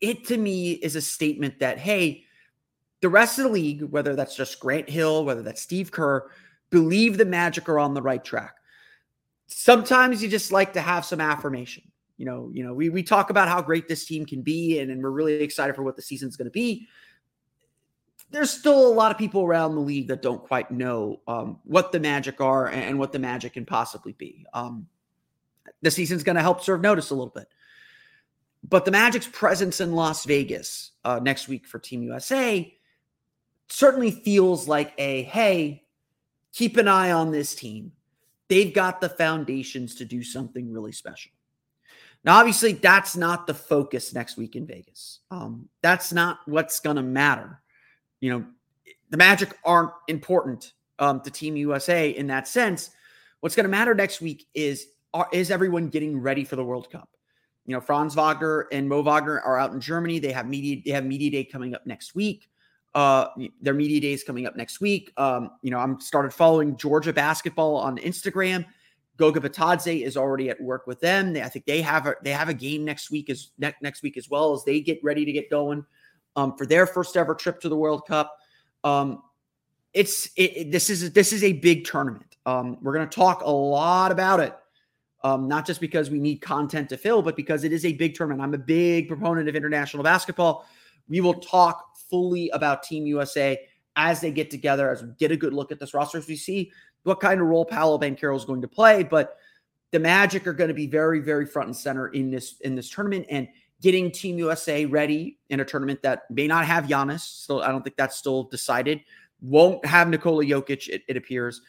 it 0.00 0.24
to 0.26 0.36
me 0.36 0.72
is 0.72 0.96
a 0.96 1.00
statement 1.00 1.58
that, 1.60 1.78
hey, 1.78 2.23
the 3.04 3.10
rest 3.10 3.38
of 3.38 3.44
the 3.44 3.50
league, 3.50 3.82
whether 3.82 4.16
that's 4.16 4.34
just 4.34 4.58
Grant 4.58 4.88
Hill, 4.88 5.26
whether 5.26 5.42
that's 5.42 5.60
Steve 5.60 5.90
Kerr, 5.90 6.26
believe 6.70 7.18
the 7.18 7.26
Magic 7.26 7.68
are 7.68 7.78
on 7.78 7.92
the 7.92 8.00
right 8.00 8.24
track. 8.24 8.56
Sometimes 9.46 10.22
you 10.22 10.28
just 10.30 10.50
like 10.50 10.72
to 10.72 10.80
have 10.80 11.04
some 11.04 11.20
affirmation. 11.20 11.82
You 12.16 12.24
know, 12.24 12.50
you 12.54 12.64
know, 12.64 12.72
we 12.72 12.88
we 12.88 13.02
talk 13.02 13.28
about 13.28 13.48
how 13.48 13.60
great 13.60 13.88
this 13.88 14.06
team 14.06 14.24
can 14.24 14.40
be, 14.40 14.78
and, 14.78 14.90
and 14.90 15.02
we're 15.02 15.10
really 15.10 15.34
excited 15.34 15.76
for 15.76 15.82
what 15.82 15.96
the 15.96 16.02
season's 16.02 16.38
going 16.38 16.46
to 16.46 16.50
be 16.50 16.88
there's 18.30 18.50
still 18.50 18.88
a 18.88 18.92
lot 18.92 19.12
of 19.12 19.18
people 19.18 19.44
around 19.44 19.74
the 19.74 19.80
league 19.80 20.08
that 20.08 20.20
don't 20.20 20.42
quite 20.42 20.68
know 20.68 21.20
um, 21.28 21.58
what 21.62 21.92
the 21.92 22.00
Magic 22.00 22.40
are 22.40 22.66
and 22.66 22.98
what 22.98 23.12
the 23.12 23.18
Magic 23.18 23.52
can 23.52 23.64
possibly 23.64 24.12
be. 24.12 24.44
Um, 24.52 24.88
the 25.82 25.90
season's 25.90 26.24
going 26.24 26.34
to 26.34 26.42
help 26.42 26.60
serve 26.60 26.80
notice 26.80 27.10
a 27.10 27.14
little 27.14 27.32
bit. 27.32 27.46
But 28.68 28.86
the 28.86 28.90
Magic's 28.90 29.28
presence 29.28 29.80
in 29.80 29.92
Las 29.92 30.24
Vegas 30.24 30.92
uh, 31.04 31.20
next 31.22 31.46
week 31.46 31.66
for 31.68 31.78
Team 31.78 32.02
USA 32.02 32.74
certainly 33.68 34.10
feels 34.10 34.68
like 34.68 34.92
a 34.98 35.22
hey, 35.22 35.84
keep 36.52 36.76
an 36.76 36.88
eye 36.88 37.12
on 37.12 37.30
this 37.30 37.54
team. 37.54 37.92
They've 38.48 38.74
got 38.74 39.00
the 39.00 39.08
foundations 39.08 39.94
to 39.96 40.04
do 40.04 40.22
something 40.22 40.72
really 40.72 40.92
special. 40.92 41.32
Now, 42.24 42.38
obviously, 42.38 42.72
that's 42.72 43.16
not 43.16 43.46
the 43.46 43.54
focus 43.54 44.14
next 44.14 44.36
week 44.36 44.56
in 44.56 44.66
Vegas. 44.66 45.20
Um, 45.30 45.68
that's 45.82 46.12
not 46.12 46.38
what's 46.46 46.80
going 46.80 46.96
to 46.96 47.02
matter 47.02 47.60
you 48.24 48.30
know, 48.30 48.46
the 49.10 49.18
Magic 49.18 49.54
aren't 49.66 49.90
important 50.08 50.72
um, 50.98 51.20
to 51.20 51.30
Team 51.30 51.58
USA 51.58 52.08
in 52.08 52.26
that 52.28 52.48
sense. 52.48 52.88
What's 53.40 53.54
going 53.54 53.64
to 53.64 53.70
matter 53.70 53.94
next 53.94 54.22
week 54.22 54.46
is 54.54 54.86
are, 55.12 55.28
is 55.30 55.50
everyone 55.50 55.90
getting 55.90 56.18
ready 56.18 56.42
for 56.42 56.56
the 56.56 56.64
World 56.64 56.90
Cup? 56.90 57.10
You 57.66 57.74
know, 57.74 57.82
Franz 57.82 58.14
Wagner 58.14 58.66
and 58.72 58.88
Mo 58.88 59.02
Wagner 59.02 59.40
are 59.40 59.58
out 59.58 59.74
in 59.74 59.80
Germany. 59.80 60.20
They 60.20 60.32
have 60.32 60.48
media. 60.48 60.80
They 60.82 60.92
have 60.92 61.04
media 61.04 61.30
day 61.30 61.44
coming 61.44 61.74
up 61.74 61.86
next 61.86 62.14
week. 62.14 62.48
Uh, 62.94 63.26
their 63.60 63.74
media 63.74 64.00
days 64.00 64.22
coming 64.22 64.46
up 64.46 64.54
next 64.54 64.80
week. 64.80 65.12
Um, 65.16 65.50
you 65.62 65.70
know, 65.72 65.78
I'm 65.78 65.98
started 65.98 66.32
following 66.32 66.76
Georgia 66.76 67.12
basketball 67.12 67.76
on 67.76 67.98
Instagram. 67.98 68.64
Goga 69.16 69.40
Bitadze 69.40 70.04
is 70.04 70.16
already 70.16 70.48
at 70.48 70.60
work 70.60 70.86
with 70.86 71.00
them. 71.00 71.32
They, 71.32 71.42
I 71.42 71.48
think 71.48 71.66
they 71.66 71.82
have 71.82 72.06
a 72.06 72.14
they 72.22 72.30
have 72.30 72.48
a 72.48 72.54
game 72.54 72.84
next 72.84 73.10
week 73.10 73.30
as 73.30 73.50
ne- 73.58 73.74
next 73.80 74.02
week 74.02 74.16
as 74.16 74.30
well 74.30 74.54
as 74.54 74.64
they 74.64 74.80
get 74.80 75.02
ready 75.02 75.24
to 75.24 75.32
get 75.32 75.50
going 75.50 75.84
um, 76.36 76.56
for 76.56 76.66
their 76.66 76.86
first 76.86 77.16
ever 77.16 77.34
trip 77.34 77.60
to 77.60 77.68
the 77.68 77.76
World 77.76 78.06
Cup. 78.06 78.36
Um, 78.82 79.22
it's 79.92 80.26
it, 80.36 80.56
it, 80.56 80.72
this 80.72 80.90
is 80.90 81.12
this 81.12 81.32
is 81.32 81.44
a 81.44 81.52
big 81.52 81.84
tournament. 81.84 82.36
Um, 82.46 82.78
we're 82.82 82.94
going 82.94 83.08
to 83.08 83.14
talk 83.14 83.42
a 83.42 83.50
lot 83.50 84.10
about 84.12 84.40
it, 84.40 84.54
um, 85.22 85.48
not 85.48 85.64
just 85.66 85.80
because 85.80 86.10
we 86.10 86.18
need 86.18 86.38
content 86.38 86.88
to 86.90 86.96
fill, 86.96 87.22
but 87.22 87.36
because 87.36 87.64
it 87.64 87.72
is 87.72 87.84
a 87.84 87.92
big 87.92 88.14
tournament. 88.14 88.42
I'm 88.42 88.54
a 88.54 88.58
big 88.58 89.08
proponent 89.08 89.48
of 89.48 89.54
international 89.54 90.02
basketball. 90.02 90.66
We 91.08 91.20
will 91.20 91.34
talk 91.34 91.96
fully 92.10 92.50
about 92.50 92.82
Team 92.82 93.06
USA 93.06 93.58
as 93.96 94.20
they 94.20 94.30
get 94.30 94.50
together, 94.50 94.90
as 94.90 95.02
we 95.02 95.10
get 95.18 95.30
a 95.30 95.36
good 95.36 95.52
look 95.52 95.72
at 95.72 95.78
this 95.78 95.94
roster, 95.94 96.18
as 96.18 96.26
we 96.26 96.36
see 96.36 96.72
what 97.04 97.20
kind 97.20 97.40
of 97.40 97.46
role 97.46 97.64
Paolo 97.64 97.98
Banchero 97.98 98.36
is 98.36 98.44
going 98.44 98.62
to 98.62 98.68
play. 98.68 99.02
But 99.02 99.36
the 99.90 100.00
Magic 100.00 100.46
are 100.46 100.52
going 100.52 100.68
to 100.68 100.74
be 100.74 100.86
very, 100.86 101.20
very 101.20 101.46
front 101.46 101.68
and 101.68 101.76
center 101.76 102.08
in 102.08 102.30
this 102.30 102.56
in 102.60 102.74
this 102.74 102.90
tournament, 102.90 103.26
and 103.30 103.48
getting 103.80 104.10
Team 104.10 104.38
USA 104.38 104.86
ready 104.86 105.38
in 105.50 105.60
a 105.60 105.64
tournament 105.64 106.02
that 106.02 106.30
may 106.30 106.46
not 106.46 106.64
have 106.64 106.84
Giannis. 106.84 107.20
Still, 107.20 107.62
I 107.62 107.68
don't 107.68 107.82
think 107.82 107.96
that's 107.96 108.16
still 108.16 108.44
decided. 108.44 109.02
Won't 109.40 109.84
have 109.84 110.08
Nikola 110.08 110.44
Jokic, 110.44 110.88
it, 110.88 111.02
it 111.06 111.16
appears. 111.16 111.60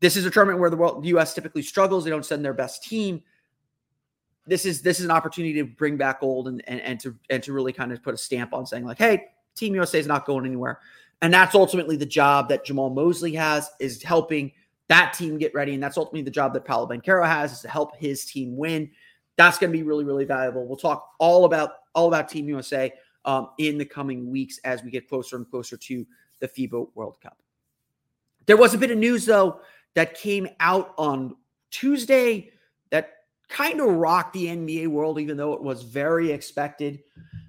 This 0.00 0.16
is 0.16 0.26
a 0.26 0.30
tournament 0.30 0.60
where 0.60 0.70
the 0.70 0.76
world, 0.76 1.02
the 1.02 1.08
US 1.16 1.34
typically 1.34 1.62
struggles. 1.62 2.04
They 2.04 2.10
don't 2.10 2.24
send 2.24 2.44
their 2.44 2.52
best 2.52 2.84
team. 2.84 3.22
This 4.46 4.66
is 4.66 4.82
this 4.82 4.98
is 4.98 5.04
an 5.04 5.10
opportunity 5.10 5.54
to 5.54 5.64
bring 5.64 5.96
back 5.96 6.18
old 6.22 6.48
and, 6.48 6.62
and 6.68 6.80
and 6.80 7.00
to 7.00 7.16
and 7.30 7.42
to 7.42 7.52
really 7.52 7.72
kind 7.72 7.92
of 7.92 8.02
put 8.02 8.14
a 8.14 8.18
stamp 8.18 8.52
on 8.52 8.66
saying 8.66 8.84
like, 8.84 8.98
hey, 8.98 9.26
Team 9.54 9.74
USA 9.74 9.98
is 9.98 10.06
not 10.06 10.26
going 10.26 10.46
anywhere. 10.46 10.80
And 11.20 11.32
that's 11.32 11.54
ultimately 11.54 11.96
the 11.96 12.06
job 12.06 12.48
that 12.48 12.66
Jamahl 12.66 12.92
Mosley 12.92 13.34
has 13.34 13.70
is 13.78 14.02
helping 14.02 14.50
that 14.88 15.12
team 15.12 15.38
get 15.38 15.54
ready. 15.54 15.74
And 15.74 15.82
that's 15.82 15.96
ultimately 15.96 16.22
the 16.22 16.32
job 16.32 16.52
that 16.54 16.64
Paolo 16.64 16.88
Banchero 16.88 17.24
has 17.24 17.52
is 17.52 17.60
to 17.60 17.68
help 17.68 17.96
his 17.96 18.24
team 18.24 18.56
win 18.56 18.90
that's 19.36 19.58
going 19.58 19.72
to 19.72 19.76
be 19.76 19.82
really, 19.82 20.04
really 20.04 20.24
valuable. 20.24 20.66
We'll 20.66 20.76
talk 20.76 21.12
all 21.18 21.44
about 21.44 21.70
all 21.94 22.08
about 22.08 22.28
Team 22.28 22.48
USA 22.48 22.92
um, 23.24 23.50
in 23.58 23.78
the 23.78 23.84
coming 23.84 24.30
weeks 24.30 24.58
as 24.64 24.82
we 24.82 24.90
get 24.90 25.08
closer 25.08 25.36
and 25.36 25.48
closer 25.48 25.76
to 25.76 26.06
the 26.40 26.48
FIBA 26.48 26.88
World 26.94 27.16
Cup. 27.20 27.36
There 28.46 28.56
was 28.56 28.74
a 28.74 28.78
bit 28.78 28.90
of 28.90 28.98
news, 28.98 29.26
though, 29.26 29.60
that 29.94 30.14
came 30.14 30.48
out 30.60 30.94
on 30.98 31.36
Tuesday 31.70 32.50
kind 33.52 33.80
of 33.80 33.88
rocked 33.88 34.32
the 34.32 34.46
NBA 34.46 34.88
world, 34.88 35.20
even 35.20 35.36
though 35.36 35.52
it 35.52 35.62
was 35.62 35.82
very 35.82 36.32
expected. 36.32 37.00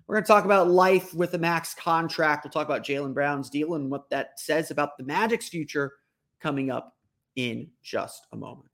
We're 0.05 0.15
going 0.15 0.25
to 0.25 0.27
talk 0.27 0.45
about 0.45 0.69
life 0.69 1.13
with 1.13 1.33
a 1.33 1.37
max 1.37 1.73
contract. 1.73 2.43
We'll 2.43 2.51
talk 2.51 2.67
about 2.67 2.83
Jaylen 2.83 3.13
Brown's 3.13 3.49
deal 3.49 3.75
and 3.75 3.89
what 3.89 4.09
that 4.09 4.39
says 4.39 4.69
about 4.69 4.97
the 4.97 5.05
Magic's 5.05 5.47
future 5.47 5.93
coming 6.41 6.69
up 6.69 6.95
in 7.35 7.69
just 7.81 8.27
a 8.33 8.35
moment. 8.35 8.69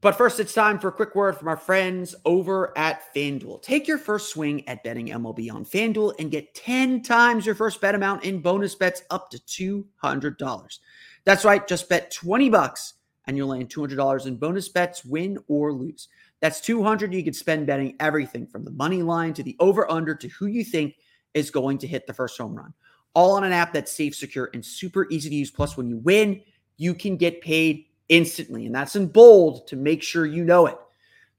But 0.00 0.16
first, 0.16 0.40
it's 0.40 0.52
time 0.52 0.78
for 0.78 0.88
a 0.88 0.92
quick 0.92 1.14
word 1.14 1.36
from 1.36 1.48
our 1.48 1.56
friends 1.56 2.14
over 2.24 2.76
at 2.76 3.14
FanDuel. 3.14 3.62
Take 3.62 3.88
your 3.88 3.98
first 3.98 4.30
swing 4.30 4.68
at 4.68 4.84
betting 4.84 5.08
MLB 5.08 5.52
on 5.52 5.64
FanDuel 5.64 6.14
and 6.18 6.30
get 6.30 6.54
10 6.54 7.02
times 7.02 7.46
your 7.46 7.54
first 7.54 7.80
bet 7.80 7.94
amount 7.94 8.24
in 8.24 8.40
bonus 8.40 8.74
bets 8.74 9.02
up 9.10 9.30
to 9.30 9.86
$200. 10.02 10.78
That's 11.24 11.44
right, 11.44 11.66
just 11.66 11.88
bet 11.88 12.12
20 12.12 12.50
bucks 12.50 12.94
and 13.26 13.36
you'll 13.36 13.48
land 13.48 13.68
$200 13.68 14.26
in 14.26 14.36
bonus 14.36 14.68
bets, 14.68 15.04
win 15.04 15.38
or 15.48 15.72
lose. 15.72 16.08
That's 16.40 16.60
200 16.60 17.12
you 17.12 17.24
could 17.24 17.36
spend 17.36 17.66
betting 17.66 17.96
everything 17.98 18.46
from 18.46 18.64
the 18.64 18.70
money 18.70 19.02
line 19.02 19.34
to 19.34 19.42
the 19.42 19.56
over 19.58 19.90
under 19.90 20.14
to 20.14 20.28
who 20.28 20.46
you 20.46 20.64
think 20.64 20.96
is 21.34 21.50
going 21.50 21.78
to 21.78 21.86
hit 21.86 22.06
the 22.06 22.14
first 22.14 22.38
home 22.38 22.54
run. 22.54 22.72
All 23.14 23.32
on 23.32 23.44
an 23.44 23.52
app 23.52 23.72
that's 23.72 23.92
safe, 23.92 24.14
secure, 24.14 24.50
and 24.52 24.64
super 24.64 25.06
easy 25.10 25.30
to 25.30 25.34
use. 25.34 25.50
Plus, 25.50 25.76
when 25.76 25.88
you 25.88 25.96
win, 25.98 26.42
you 26.76 26.94
can 26.94 27.16
get 27.16 27.40
paid 27.40 27.86
instantly. 28.08 28.66
And 28.66 28.74
that's 28.74 28.96
in 28.96 29.06
bold 29.06 29.66
to 29.68 29.76
make 29.76 30.02
sure 30.02 30.26
you 30.26 30.44
know 30.44 30.66
it. 30.66 30.78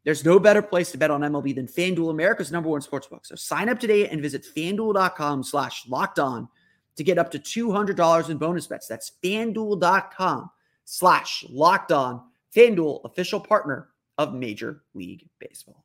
There's 0.04 0.26
no 0.26 0.40
better 0.40 0.62
place 0.62 0.92
to 0.92 0.98
bet 0.98 1.12
on 1.12 1.22
MLB 1.22 1.54
than 1.54 1.68
FanDuel, 1.68 2.10
America's 2.10 2.52
number 2.52 2.70
one 2.70 2.82
sportsbook. 2.82 3.26
So 3.26 3.36
sign 3.36 3.70
up 3.70 3.80
today 3.80 4.08
and 4.08 4.22
visit 4.22 4.46
fanduel.com 4.56 5.44
slash 5.44 5.88
locked 5.88 6.18
on 6.18 6.48
to 6.96 7.04
get 7.04 7.18
up 7.18 7.30
to 7.32 7.40
$200 7.40 8.30
in 8.30 8.38
bonus 8.38 8.68
bets. 8.68 8.88
That's 8.88 9.12
fanduel.com 9.24 10.50
slash 10.88 11.46
locked 11.50 11.92
on. 11.92 12.22
FanDuel, 12.56 13.04
official 13.04 13.42
partner 13.42 13.90
of 14.18 14.34
Major 14.34 14.84
League 14.96 15.30
Baseball. 15.38 15.84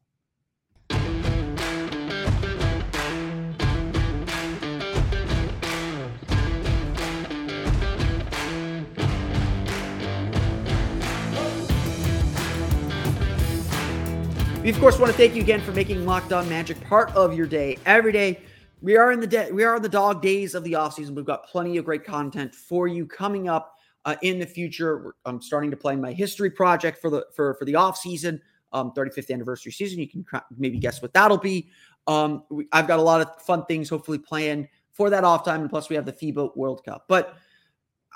We 14.62 14.70
of 14.70 14.78
course 14.78 15.00
want 15.00 15.10
to 15.10 15.18
thank 15.18 15.34
you 15.34 15.42
again 15.42 15.60
for 15.60 15.72
making 15.72 16.06
Locked 16.06 16.32
On 16.32 16.48
Magic 16.48 16.80
part 16.82 17.10
of 17.16 17.34
your 17.34 17.46
day 17.46 17.76
every 17.84 18.12
day. 18.12 18.40
We 18.80 18.96
are 18.96 19.10
in 19.10 19.18
the 19.18 19.26
de- 19.26 19.50
we 19.50 19.64
are 19.64 19.74
in 19.74 19.82
the 19.82 19.88
dog 19.88 20.22
days 20.22 20.54
of 20.54 20.62
the 20.62 20.74
offseason. 20.74 21.16
We've 21.16 21.24
got 21.24 21.48
plenty 21.48 21.76
of 21.76 21.84
great 21.84 22.04
content 22.04 22.54
for 22.54 22.86
you 22.86 23.04
coming 23.04 23.48
up 23.48 23.71
uh, 24.04 24.16
in 24.22 24.38
the 24.38 24.46
future. 24.46 25.14
I'm 25.24 25.40
starting 25.40 25.70
to 25.70 25.76
plan 25.76 26.00
my 26.00 26.12
history 26.12 26.50
project 26.50 26.98
for 26.98 27.10
the 27.10 27.26
for 27.34 27.54
for 27.54 27.64
the 27.64 27.74
offseason, 27.74 28.40
um, 28.72 28.92
35th 28.92 29.32
anniversary 29.32 29.72
season. 29.72 29.98
You 29.98 30.08
can 30.08 30.24
maybe 30.56 30.78
guess 30.78 31.02
what 31.02 31.12
that'll 31.12 31.38
be. 31.38 31.68
Um, 32.06 32.44
we, 32.50 32.66
I've 32.72 32.88
got 32.88 32.98
a 32.98 33.02
lot 33.02 33.20
of 33.20 33.42
fun 33.42 33.64
things 33.66 33.88
hopefully 33.88 34.18
planned 34.18 34.68
for 34.92 35.10
that 35.10 35.24
off 35.24 35.44
time, 35.44 35.60
and 35.60 35.70
plus 35.70 35.88
we 35.88 35.96
have 35.96 36.04
the 36.04 36.12
FIBA 36.12 36.56
World 36.56 36.84
Cup. 36.84 37.04
But 37.08 37.36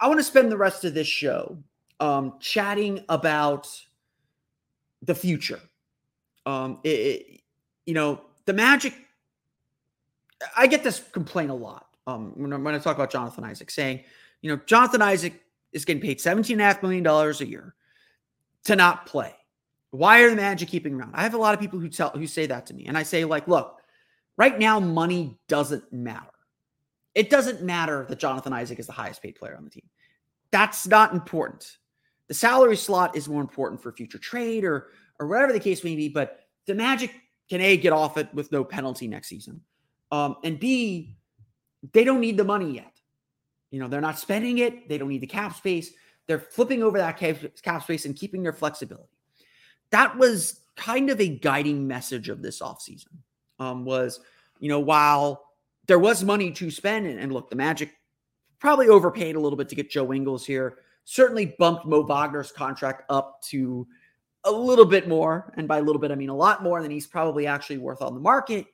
I 0.01 0.09
want 0.09 0.19
to 0.21 0.25
spend 0.25 0.51
the 0.51 0.57
rest 0.57 0.85
of 0.85 0.95
this 0.95 1.07
show 1.07 1.59
um, 2.01 2.35
chatting 2.41 3.05
about 3.09 3.69
the 5.03 5.15
future 5.15 5.61
um, 6.47 6.79
it, 6.85 6.89
it, 6.89 7.41
you 7.85 7.95
know, 7.95 8.21
the 8.47 8.53
Magic. 8.53 8.95
I 10.57 10.67
get 10.67 10.85
this 10.85 11.01
complaint 11.13 11.51
a 11.51 11.55
lot 11.55 11.89
um, 12.07 12.33
when, 12.37 12.53
I, 12.53 12.57
when 12.57 12.75
I 12.75 12.79
talk 12.79 12.97
about 12.97 13.11
Jonathan 13.11 13.45
Isaac, 13.45 13.71
saying, 13.71 14.05
you 14.41 14.51
know, 14.51 14.61
Jonathan 14.67 15.03
Isaac 15.03 15.43
is 15.77 15.85
getting 15.85 16.01
paid 16.01 16.19
$17.5 16.19 16.83
million 16.83 17.07
a 17.07 17.45
year 17.45 17.75
to 18.65 18.75
not 18.75 19.05
play. 19.05 19.35
Why 19.91 20.23
are 20.23 20.31
the 20.31 20.37
Magic 20.37 20.69
keeping 20.69 20.95
around? 20.95 21.13
I 21.15 21.23
have 21.23 21.35
a 21.35 21.39
lot 21.39 21.55
of 21.55 21.61
people 21.61 21.79
who 21.79 21.89
tell 21.89 22.11
who 22.11 22.27
say 22.27 22.47
that 22.47 22.67
to 22.67 22.75
me, 22.75 22.87
and 22.87 22.99
I 22.99 23.03
say, 23.03 23.25
like, 23.25 23.47
look, 23.47 23.81
right 24.37 24.59
now, 24.59 24.81
money 24.81 25.39
doesn't 25.49 25.93
matter. 25.93 26.27
It 27.15 27.31
doesn't 27.31 27.63
matter 27.63 28.07
that 28.09 28.19
Jonathan 28.19 28.53
Isaac 28.53 28.79
is 28.79 28.87
the 28.87 28.93
highest 28.93 29.23
paid 29.23 29.37
player 29.37 29.55
on 29.57 29.65
the 29.65 29.71
team. 29.71 29.89
That's 30.51 30.87
not 30.87 31.13
important. 31.13 31.77
The 32.29 32.35
salary 32.35 32.77
slot 32.77 33.15
is 33.15 33.29
more 33.29 33.41
important 33.41 33.83
for 33.83 33.93
future 33.93 34.19
trade 34.19 34.65
or 34.65 34.89
or 35.21 35.27
whatever 35.27 35.53
the 35.53 35.61
case 35.61 35.85
may 35.85 35.95
be. 35.95 36.09
But 36.09 36.41
the 36.67 36.75
Magic 36.75 37.13
can 37.51 37.61
A, 37.61 37.77
get 37.77 37.93
off 37.93 38.17
it 38.17 38.33
with 38.35 38.51
no 38.51 38.65
penalty 38.65 39.07
next 39.07 39.29
season. 39.29 39.61
Um, 40.11 40.37
and 40.43 40.59
B, 40.59 41.17
they 41.93 42.03
don't 42.03 42.21
need 42.21 42.39
the 42.39 42.45
money 42.45 42.73
yet. 42.75 42.96
You 43.71 43.81
know, 43.81 43.89
they're 43.89 44.01
not 44.01 44.19
spending 44.19 44.59
it. 44.59 44.89
They 44.89 44.99
don't 44.99 45.09
need 45.09 45.21
the 45.21 45.27
cap 45.27 45.57
space. 45.57 45.93
They're 46.27 46.39
flipping 46.39 46.83
over 46.83 46.99
that 46.99 47.17
cap, 47.17 47.83
space 47.83 48.05
and 48.05 48.17
keeping 48.17 48.43
their 48.43 48.53
flexibility. 48.53 49.09
That 49.91 50.17
was 50.17 50.61
kind 50.77 51.11
of 51.11 51.21
a 51.21 51.29
guiding 51.29 51.87
message 51.87 52.29
of 52.29 52.43
this 52.43 52.61
offseason 52.61 53.09
um, 53.59 53.85
was, 53.85 54.21
you 54.59 54.69
know, 54.69 54.81
while 54.81 55.51
there 55.87 55.99
was 55.99 56.25
money 56.25 56.51
to 56.53 56.71
spend, 56.71 57.07
and, 57.07 57.19
and 57.19 57.33
look, 57.33 57.49
the 57.49 57.57
Magic 57.57 57.93
probably 58.59 58.89
overpaid 58.89 59.37
a 59.37 59.41
little 59.41 59.57
bit 59.57 59.69
to 59.69 59.75
get 59.75 59.91
Joe 59.91 60.13
Ingles 60.13 60.45
here, 60.45 60.79
certainly 61.05 61.55
bumped 61.59 61.87
Mo 61.87 62.03
Wagner's 62.03 62.51
contract 62.51 63.05
up 63.09 63.41
to 63.43 63.87
a 64.45 64.51
little 64.51 64.85
bit 64.85 65.09
more, 65.09 65.53
and 65.57 65.69
by 65.69 65.79
a 65.79 65.83
little 65.83 66.01
bit, 66.01 66.11
I 66.11 66.15
mean 66.15 66.29
a 66.29 66.37
lot 66.37 66.63
more 66.63 66.83
than 66.83 66.91
he's 66.91 67.07
probably 67.07 67.47
actually 67.47 67.79
worth 67.79 68.03
on 68.03 68.15
the 68.15 68.21
market. 68.21 68.67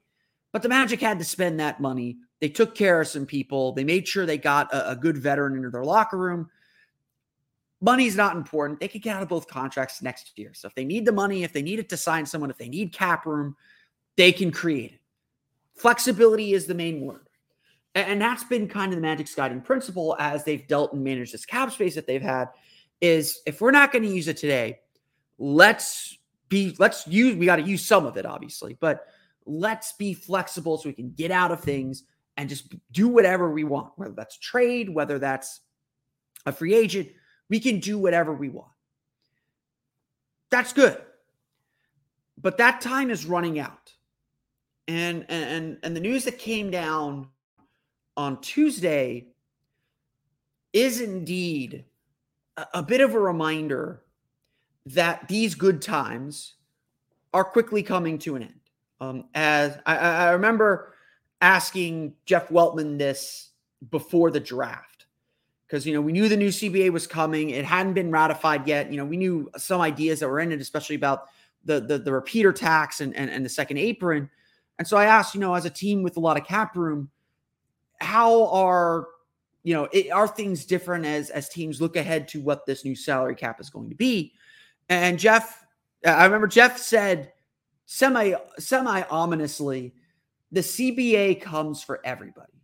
But 0.53 0.63
the 0.63 0.69
Magic 0.69 1.01
had 1.01 1.19
to 1.19 1.25
spend 1.25 1.59
that 1.61 1.81
money. 1.81 2.19
They 2.41 2.49
took 2.49 2.75
care 2.75 3.01
of 3.01 3.09
some 3.09 3.27
people. 3.27 3.73
They 3.73 3.85
made 3.85 4.07
sure 4.07 4.27
they 4.27 4.39
got 4.39 4.73
a, 4.73 4.91
a 4.91 4.97
good 4.97 5.17
veteran 5.17 5.57
into 5.57 5.71
their 5.71 5.85
locker 5.85 6.19
room. 6.19 6.51
Money's 7.81 8.17
not 8.17 8.37
important. 8.37 8.79
They 8.79 8.89
could 8.89 9.03
get 9.03 9.17
out 9.17 9.23
of 9.23 9.29
both 9.29 9.49
contracts 9.49 10.03
next 10.03 10.39
year. 10.39 10.53
So 10.55 10.69
if 10.69 10.75
they 10.75 10.85
need 10.85 11.05
the 11.05 11.13
money, 11.13 11.43
if 11.43 11.53
they 11.53 11.63
need 11.63 11.79
it 11.79 11.89
to 11.89 11.97
sign 11.97 12.27
someone, 12.27 12.51
if 12.51 12.59
they 12.59 12.69
need 12.69 12.93
cap 12.93 13.27
room, 13.27 13.57
they 14.17 14.31
can 14.31 14.53
create 14.53 14.93
it. 14.93 15.01
Flexibility 15.75 16.53
is 16.53 16.67
the 16.67 16.75
main 16.75 17.01
word. 17.01 17.27
And 17.95 18.21
that's 18.21 18.45
been 18.45 18.69
kind 18.69 18.93
of 18.93 18.97
the 18.97 19.03
Magic's 19.03 19.35
guiding 19.35 19.61
principle 19.61 20.17
as 20.19 20.45
they've 20.45 20.67
dealt 20.67 20.93
and 20.93 21.03
managed 21.03 21.35
this 21.35 21.45
cap 21.45 21.73
space 21.73 21.95
that 21.95 22.07
they've 22.07 22.23
had 22.23 22.49
is 23.01 23.41
if 23.47 23.61
we're 23.61 23.73
not 23.73 23.91
going 23.93 24.05
to 24.05 24.09
use 24.09 24.29
it 24.29 24.37
today, 24.37 24.79
let's 25.39 26.17
be 26.49 26.77
let's 26.79 27.07
use 27.09 27.35
we 27.37 27.47
got 27.47 27.57
to 27.57 27.63
use 27.63 27.85
some 27.85 28.05
of 28.05 28.19
it 28.19 28.27
obviously 28.27 28.77
but 28.79 29.07
let's 29.47 29.93
be 29.93 30.15
flexible 30.15 30.79
so 30.79 30.89
we 30.89 30.93
can 30.93 31.11
get 31.11 31.31
out 31.31 31.51
of 31.51 31.61
things 31.61 32.05
and 32.37 32.49
just 32.49 32.75
do 32.93 33.09
whatever 33.09 33.51
we 33.51 33.65
want 33.65 33.93
whether 33.97 34.15
that's 34.15 34.39
trade 34.39 34.89
whether 34.89 35.19
that's 35.19 35.61
a 36.47 36.53
free 36.53 36.75
agent 36.75 37.09
we 37.53 37.61
can 37.61 37.81
do 37.81 37.99
whatever 37.99 38.33
we 38.33 38.49
want. 38.49 38.71
That's 40.51 40.73
good. 40.73 40.97
But 42.41 42.57
that 42.57 42.81
time 42.81 43.11
is 43.11 43.27
running 43.27 43.59
out. 43.59 43.93
And 44.89 45.27
and 45.29 45.77
and 45.83 45.95
the 45.95 46.01
news 46.01 46.25
that 46.25 46.39
came 46.39 46.71
down 46.71 47.29
on 48.17 48.41
tuesday 48.41 49.27
is 50.73 51.03
indeed 51.03 51.85
a, 52.57 52.67
a 52.75 52.83
bit 52.83 53.03
of 53.03 53.15
a 53.15 53.21
reminder 53.21 54.03
that 54.87 55.29
these 55.29 55.55
good 55.55 55.83
times 55.83 56.55
are 57.35 57.45
quickly 57.45 57.83
coming 57.83 58.19
to 58.21 58.35
an 58.35 58.45
end. 58.45 58.61
Um, 59.03 59.25
as 59.35 59.77
I, 59.85 59.97
I 59.97 60.31
remember 60.31 60.95
asking 61.41 62.15
Jeff 62.25 62.51
Weltman 62.51 62.99
this 62.99 63.51
before 63.91 64.31
the 64.31 64.39
draft, 64.39 65.07
because 65.67 65.85
you 65.85 65.93
know 65.93 66.01
we 66.01 66.13
knew 66.13 66.29
the 66.29 66.37
new 66.37 66.51
CBA 66.51 66.93
was 66.93 67.09
coming. 67.09 67.51
It 67.51 67.65
hadn't 67.65 67.95
been 67.95 68.13
ratified 68.13 68.69
yet. 68.69 68.93
You 68.93 68.99
know, 68.99 69.05
we 69.05 69.17
knew 69.17 69.51
some 69.57 69.81
ideas 69.81 70.21
that 70.21 70.29
were 70.29 70.39
in 70.39 70.53
it, 70.53 70.61
especially 70.61 70.95
about 70.95 71.25
the 71.65 71.81
the, 71.81 71.99
the 71.99 72.13
repeater 72.13 72.53
tax 72.53 73.01
and, 73.01 73.13
and 73.17 73.29
and 73.29 73.45
the 73.45 73.49
second 73.49 73.79
apron. 73.79 74.31
And 74.79 74.87
so 74.87 74.97
I 74.97 75.07
asked, 75.07 75.35
you 75.35 75.41
know, 75.41 75.53
as 75.55 75.65
a 75.65 75.71
team 75.71 76.05
with 76.05 76.17
a 76.17 76.21
lot 76.21 76.37
of 76.37 76.47
cap 76.47 76.77
room, 76.77 77.11
how 78.01 78.47
are 78.53 79.09
you 79.65 79.75
know 79.75 79.89
it, 79.91 80.13
are 80.13 80.29
things 80.29 80.65
different 80.65 81.07
as 81.07 81.29
as 81.31 81.49
teams 81.49 81.81
look 81.81 81.97
ahead 81.97 82.29
to 82.29 82.41
what 82.41 82.67
this 82.67 82.85
new 82.85 82.95
salary 82.95 83.35
cap 83.35 83.61
is 83.61 83.69
going 83.69 83.91
to 83.91 83.97
be? 83.97 84.33
And 84.89 85.19
Jeff, 85.19 85.67
I 86.07 86.25
remember 86.25 86.47
Jeff 86.47 86.79
said 86.79 87.32
semi 87.93 88.33
semi 88.59 89.03
ominously, 89.11 89.93
the 90.51 90.61
CBA 90.61 91.43
comes 91.43 91.83
for 91.83 92.01
everybody. 92.05 92.55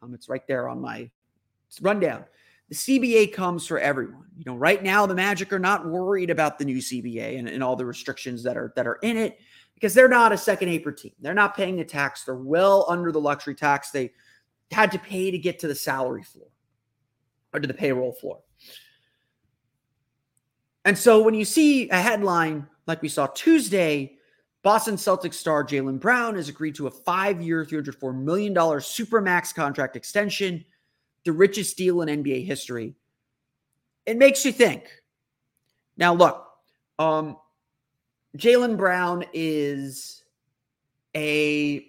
Um, 0.00 0.14
it's 0.14 0.28
right 0.28 0.46
there 0.46 0.68
on 0.68 0.80
my 0.80 1.10
rundown. 1.80 2.24
The 2.68 2.76
CBA 2.76 3.32
comes 3.32 3.66
for 3.66 3.80
everyone. 3.80 4.26
You 4.36 4.44
know, 4.46 4.54
right 4.54 4.80
now 4.80 5.04
the 5.04 5.16
Magic 5.16 5.52
are 5.52 5.58
not 5.58 5.88
worried 5.88 6.30
about 6.30 6.60
the 6.60 6.64
new 6.64 6.76
CBA 6.76 7.40
and, 7.40 7.48
and 7.48 7.64
all 7.64 7.74
the 7.74 7.86
restrictions 7.86 8.44
that 8.44 8.56
are 8.56 8.72
that 8.76 8.86
are 8.86 9.00
in 9.02 9.16
it 9.16 9.40
because 9.74 9.94
they're 9.94 10.08
not 10.08 10.30
a 10.30 10.38
second 10.38 10.68
apron 10.68 10.94
team. 10.94 11.12
They're 11.20 11.34
not 11.34 11.56
paying 11.56 11.76
the 11.76 11.84
tax. 11.84 12.22
They're 12.22 12.36
well 12.36 12.86
under 12.88 13.10
the 13.10 13.20
luxury 13.20 13.56
tax 13.56 13.90
they 13.90 14.12
had 14.70 14.92
to 14.92 14.98
pay 15.00 15.32
to 15.32 15.38
get 15.38 15.58
to 15.60 15.66
the 15.66 15.74
salary 15.74 16.22
floor 16.22 16.46
or 17.52 17.58
to 17.58 17.66
the 17.66 17.74
payroll 17.74 18.12
floor. 18.12 18.38
And 20.84 20.96
so 20.96 21.20
when 21.20 21.34
you 21.34 21.44
see 21.44 21.88
a 21.90 22.00
headline 22.00 22.68
like 22.86 23.02
we 23.02 23.08
saw 23.08 23.26
Tuesday, 23.26 24.17
Boston 24.68 24.96
Celtics 24.96 25.32
star 25.32 25.64
Jaylen 25.64 25.98
Brown 25.98 26.34
has 26.34 26.50
agreed 26.50 26.74
to 26.74 26.88
a 26.88 26.90
five 26.90 27.40
year, 27.40 27.64
$304 27.64 28.14
million 28.14 28.54
Supermax 28.54 29.54
contract 29.54 29.96
extension. 29.96 30.62
the 31.24 31.32
richest 31.32 31.78
deal 31.78 32.02
in 32.02 32.22
NBA 32.22 32.44
history, 32.44 32.94
it 34.04 34.18
makes 34.18 34.44
you 34.44 34.52
think. 34.52 34.84
Now, 35.96 36.12
look, 36.12 36.46
um, 36.98 37.38
Jaylen 38.36 38.76
Brown 38.76 39.24
is 39.32 40.22
a 41.16 41.86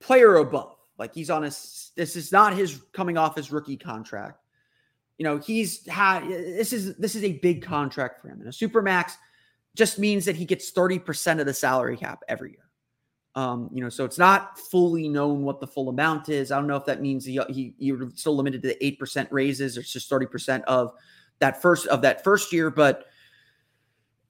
player 0.00 0.34
above. 0.34 0.74
Like 0.98 1.14
he's 1.14 1.30
on 1.30 1.44
a, 1.44 1.50
this 1.94 2.16
is 2.16 2.32
not 2.32 2.56
his 2.56 2.82
coming 2.92 3.16
off 3.16 3.36
his 3.36 3.52
rookie 3.52 3.76
contract. 3.76 4.42
You 5.18 5.24
know, 5.24 5.38
he's 5.38 5.86
had, 5.86 6.26
this 6.26 6.72
is, 6.72 6.96
this 6.96 7.14
is 7.14 7.22
a 7.22 7.34
big 7.34 7.62
contract 7.62 8.20
for 8.20 8.28
him. 8.28 8.40
And 8.40 8.48
a 8.48 8.52
super 8.52 8.82
max 8.82 9.16
just 9.76 9.98
means 9.98 10.24
that 10.24 10.36
he 10.36 10.44
gets 10.44 10.72
30% 10.72 11.38
of 11.38 11.46
the 11.46 11.54
salary 11.54 11.96
cap 11.96 12.22
every 12.28 12.52
year. 12.52 12.60
Um, 13.34 13.68
you 13.70 13.82
know, 13.82 13.90
so 13.90 14.06
it's 14.06 14.16
not 14.16 14.58
fully 14.58 15.08
known 15.08 15.42
what 15.42 15.60
the 15.60 15.66
full 15.66 15.90
amount 15.90 16.30
is. 16.30 16.50
I 16.50 16.56
don't 16.56 16.66
know 16.66 16.76
if 16.76 16.86
that 16.86 17.02
means 17.02 17.24
he, 17.26 17.38
he 17.50 17.74
you're 17.78 18.10
still 18.14 18.34
limited 18.34 18.62
to 18.62 18.68
the 18.68 18.84
eight 18.84 18.98
percent 18.98 19.28
raises, 19.30 19.76
or 19.76 19.80
it's 19.80 19.92
just 19.92 20.08
thirty 20.08 20.24
percent 20.24 20.64
of 20.64 20.94
that 21.40 21.60
first 21.60 21.86
of 21.88 22.00
that 22.00 22.24
first 22.24 22.50
year, 22.50 22.70
but 22.70 23.04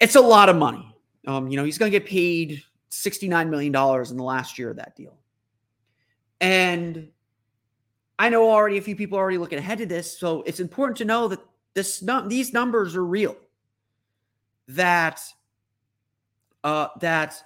it's 0.01 0.17
a 0.17 0.21
lot 0.21 0.49
of 0.49 0.57
money. 0.57 0.93
Um, 1.25 1.47
you 1.47 1.57
know, 1.57 1.63
he's 1.63 1.79
going 1.79 1.93
to 1.93 1.97
get 1.97 2.09
paid 2.09 2.65
sixty 2.89 3.29
nine 3.29 3.49
million 3.49 3.71
dollars 3.71 4.11
in 4.11 4.17
the 4.17 4.25
last 4.25 4.59
year 4.59 4.71
of 4.71 4.77
that 4.79 4.97
deal, 4.97 5.17
and 6.41 7.09
I 8.19 8.29
know 8.29 8.51
already 8.51 8.79
a 8.79 8.83
few 8.83 8.97
people 8.97 9.19
are 9.19 9.23
already 9.23 9.39
looking 9.39 9.61
ahead 9.61 9.79
to 9.79 9.87
this, 9.87 10.19
so 10.19 10.43
it's 10.43 10.59
important 10.59 10.99
to 10.99 11.05
know 11.05 11.29
that 11.29 11.39
this 11.75 12.03
these 12.27 12.53
numbers 12.53 12.97
are 12.97 13.05
real. 13.05 13.37
That 14.69 15.21
uh, 16.65 16.89
that 17.01 17.41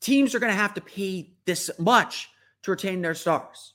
teams 0.00 0.34
are 0.34 0.38
going 0.38 0.52
to 0.52 0.58
have 0.58 0.74
to 0.74 0.80
pay 0.80 1.30
this 1.44 1.70
much 1.78 2.30
to 2.62 2.70
retain 2.70 3.02
their 3.02 3.14
stars. 3.14 3.74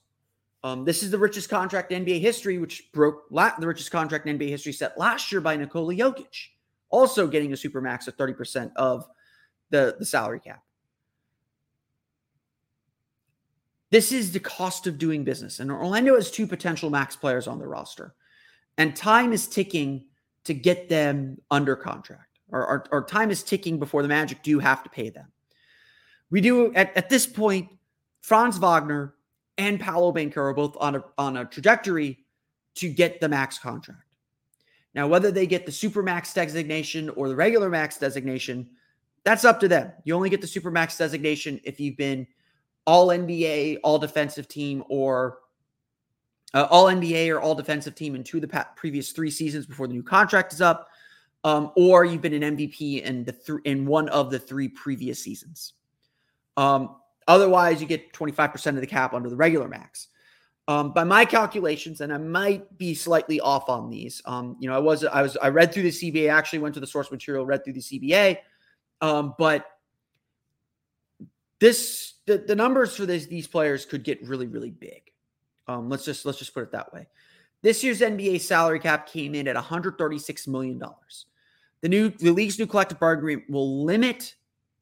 Um, 0.64 0.84
this 0.84 1.04
is 1.04 1.12
the 1.12 1.18
richest 1.18 1.50
contract 1.50 1.92
in 1.92 2.04
NBA 2.04 2.20
history, 2.20 2.58
which 2.58 2.92
broke 2.92 3.24
la- 3.30 3.58
the 3.58 3.68
richest 3.68 3.92
contract 3.92 4.28
in 4.28 4.38
NBA 4.38 4.50
history 4.50 4.74
set 4.74 4.98
last 4.98 5.32
year 5.32 5.42
by 5.42 5.56
Nikola 5.56 5.94
Jokic, 5.94 6.48
also 6.90 7.28
getting 7.28 7.54
a 7.54 7.58
super 7.58 7.82
max 7.82 8.08
of 8.08 8.18
30% 8.18 8.72
of 8.76 9.08
the, 9.70 9.96
the 10.00 10.06
salary 10.06 10.40
cap. 10.40 10.64
This 13.92 14.12
is 14.12 14.32
the 14.32 14.40
cost 14.40 14.86
of 14.86 14.98
doing 14.98 15.24
business. 15.24 15.60
And 15.60 15.72
Orlando 15.72 16.16
has 16.16 16.30
two 16.30 16.46
potential 16.46 16.90
max 16.90 17.16
players 17.16 17.48
on 17.48 17.58
the 17.58 17.68
roster. 17.68 18.14
And 18.78 18.96
time 18.96 19.34
is 19.34 19.48
ticking 19.48 20.06
to 20.50 20.54
get 20.56 20.90
them 20.90 21.38
under 21.52 21.76
contract, 21.76 22.40
or, 22.52 22.66
or, 22.66 22.86
or 22.92 23.04
time 23.04 23.30
is 23.30 23.44
ticking 23.44 23.78
before 23.78 24.02
the 24.02 24.08
Magic 24.08 24.42
do 24.42 24.58
have 24.58 24.82
to 24.82 24.90
pay 24.90 25.12
them. 25.12 25.28
We 26.32 26.42
do 26.42 26.74
at, 26.74 26.96
at 26.98 27.08
this 27.08 27.28
point, 27.28 27.70
Franz 28.22 28.58
Wagner 28.58 29.14
and 29.60 29.80
Paolo 29.80 30.12
Banchero 30.12 30.56
both 30.56 30.76
on 30.80 30.96
a 30.96 31.04
on 31.20 31.38
a 31.38 31.46
trajectory 31.46 32.18
to 32.76 32.90
get 32.90 33.22
the 33.22 33.30
max 33.30 33.60
contract. 33.60 34.16
Now, 34.96 35.08
whether 35.08 35.30
they 35.30 35.46
get 35.46 35.68
the 35.68 35.72
super 35.72 36.02
max 36.02 36.34
designation 36.34 37.10
or 37.10 37.30
the 37.30 37.36
regular 37.36 37.70
max 37.70 38.00
designation, 38.00 38.72
that's 39.24 39.46
up 39.46 39.60
to 39.60 39.68
them. 39.68 39.92
You 40.04 40.16
only 40.16 40.32
get 40.32 40.42
the 40.42 40.48
super 40.48 40.72
max 40.72 40.98
designation 40.98 41.62
if 41.64 41.80
you've 41.80 41.98
been 41.98 42.26
all 42.88 43.10
NBA, 43.10 43.82
all 43.84 44.00
defensive 44.00 44.48
team, 44.48 44.84
or 44.90 45.38
uh, 46.54 46.68
all 46.70 46.86
NBA 46.86 47.34
or 47.34 47.40
all 47.40 47.56
defensive 47.56 47.96
team 47.96 48.16
in 48.16 48.24
two 48.24 48.38
of 48.38 48.42
the 48.42 48.48
pa- 48.48 48.70
previous 48.76 49.12
three 49.12 49.32
seasons 49.32 49.66
before 49.66 49.88
the 49.88 49.94
new 49.94 50.04
contract 50.04 50.54
is 50.54 50.62
up, 50.62 50.90
um, 51.44 51.72
or 51.76 52.06
you've 52.06 52.22
been 52.22 52.42
an 52.42 52.58
MVP 52.58 53.04
in 53.04 53.24
the 53.24 53.32
th- 53.32 53.60
in 53.66 53.86
one 53.86 54.10
of 54.10 54.32
the 54.32 54.40
three 54.40 54.68
previous 54.68 55.24
seasons. 55.24 55.74
Um, 56.58 56.96
otherwise, 57.28 57.82
you 57.82 57.88
get 57.88 58.14
25% 58.14 58.68
of 58.68 58.82
the 58.82 58.88
cap 58.88 59.14
under 59.14 59.30
the 59.30 59.36
regular 59.36 59.68
max. 59.68 60.08
Um, 60.68 60.94
by 60.94 61.04
my 61.04 61.26
calculations, 61.26 62.02
and 62.02 62.14
I 62.14 62.18
might 62.18 62.78
be 62.78 62.94
slightly 62.94 63.40
off 63.40 63.70
on 63.70 63.90
these. 63.90 64.22
Um, 64.26 64.56
you 64.60 64.70
know, 64.70 64.76
I 64.76 64.80
was 64.80 65.04
I 65.04 65.24
was 65.24 65.36
I 65.38 65.50
read 65.50 65.74
through 65.74 65.82
the 65.84 65.90
CBA. 65.90 66.32
Actually, 66.32 66.60
went 66.60 66.76
to 66.76 66.80
the 66.80 66.86
source 66.86 67.10
material, 67.10 67.44
read 67.44 67.64
through 67.64 67.74
the 67.74 67.80
CBA. 67.80 68.38
Um, 69.02 69.34
but 69.40 69.66
this 71.60 72.14
the, 72.28 72.38
the 72.38 72.56
numbers 72.56 72.96
for 72.96 73.08
this, 73.08 73.26
these 73.26 73.48
players 73.48 73.84
could 73.84 74.04
get 74.04 74.22
really 74.28 74.46
really 74.46 74.70
big. 74.70 75.09
Um, 75.70 75.88
let's 75.88 76.04
just 76.04 76.26
let's 76.26 76.40
just 76.40 76.54
put 76.54 76.64
it 76.64 76.72
that 76.72 76.92
way. 76.92 77.08
This 77.62 77.84
year's 77.84 78.02
NBA 78.02 78.42
salary 78.42 78.80
cap 78.80 79.08
came 79.08 79.36
in 79.36 79.48
at 79.48 79.56
136 79.56 80.48
million 80.48 80.80
dollars. 80.80 81.28
The 81.82 81.90
new 81.90 82.10
the 82.10 82.32
league's 82.32 82.58
new 82.58 82.66
collective 82.66 83.00
bargaining 83.00 83.20
agreement 83.20 83.52
will 83.52 83.86
limit 83.86 84.36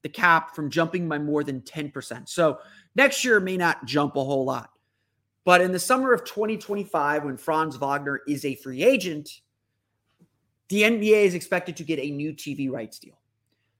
the 0.03 0.09
cap 0.09 0.55
from 0.55 0.69
jumping 0.69 1.09
by 1.09 1.19
more 1.19 1.43
than 1.43 1.59
10%. 1.61 2.29
So 2.29 2.59
next 2.95 3.25
year 3.25 3.39
may 3.41 3.57
not 3.57 3.83
jump 3.85 4.15
a 4.15 4.23
whole 4.23 4.45
lot. 4.45 4.69
But 5.43 5.59
in 5.59 5.71
the 5.71 5.79
summer 5.79 6.13
of 6.13 6.23
2025, 6.23 7.25
when 7.25 7.35
Franz 7.35 7.75
Wagner 7.75 8.21
is 8.27 8.45
a 8.45 8.55
free 8.55 8.83
agent, 8.83 9.41
the 10.69 10.83
NBA 10.83 11.25
is 11.25 11.33
expected 11.33 11.75
to 11.77 11.83
get 11.83 11.99
a 11.99 12.11
new 12.11 12.31
TV 12.31 12.69
rights 12.69 12.99
deal 12.99 13.19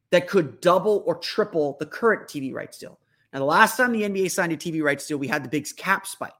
that 0.10 0.28
could 0.28 0.60
double 0.60 1.04
or 1.06 1.16
triple 1.16 1.78
the 1.80 1.86
current 1.86 2.28
TV 2.28 2.54
rights 2.54 2.80
deal. 2.80 3.00
Now, 3.32 3.40
the 3.40 3.46
last 3.46 3.78
time 3.78 3.92
the 3.92 4.04
NBA 4.04 4.32
signed 4.32 4.52
a 4.52 4.58
TV 4.58 4.82
rights 4.82 5.08
deal, 5.08 5.18
we 5.18 5.28
had 5.28 5.44
the 5.44 5.50
big 5.50 5.68
cap 5.78 6.08
spike. 6.08 6.34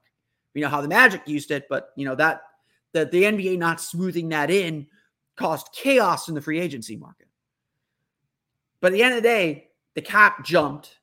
We 0.54 0.60
know 0.60 0.68
how 0.68 0.80
the 0.80 0.88
Magic 0.88 1.22
used 1.26 1.50
it, 1.50 1.66
but 1.68 1.90
you 1.96 2.04
know 2.04 2.14
that 2.14 2.42
the, 2.92 3.04
the 3.04 3.22
NBA 3.24 3.58
not 3.58 3.80
smoothing 3.80 4.28
that 4.30 4.50
in 4.50 4.86
caused 5.36 5.68
chaos 5.72 6.28
in 6.28 6.34
the 6.34 6.40
free 6.40 6.60
agency 6.60 6.96
market. 6.96 7.28
But 8.80 8.88
at 8.88 8.92
the 8.92 9.02
end 9.02 9.14
of 9.14 9.22
the 9.22 9.28
day, 9.28 9.68
the 9.94 10.02
cap 10.02 10.44
jumped. 10.44 10.96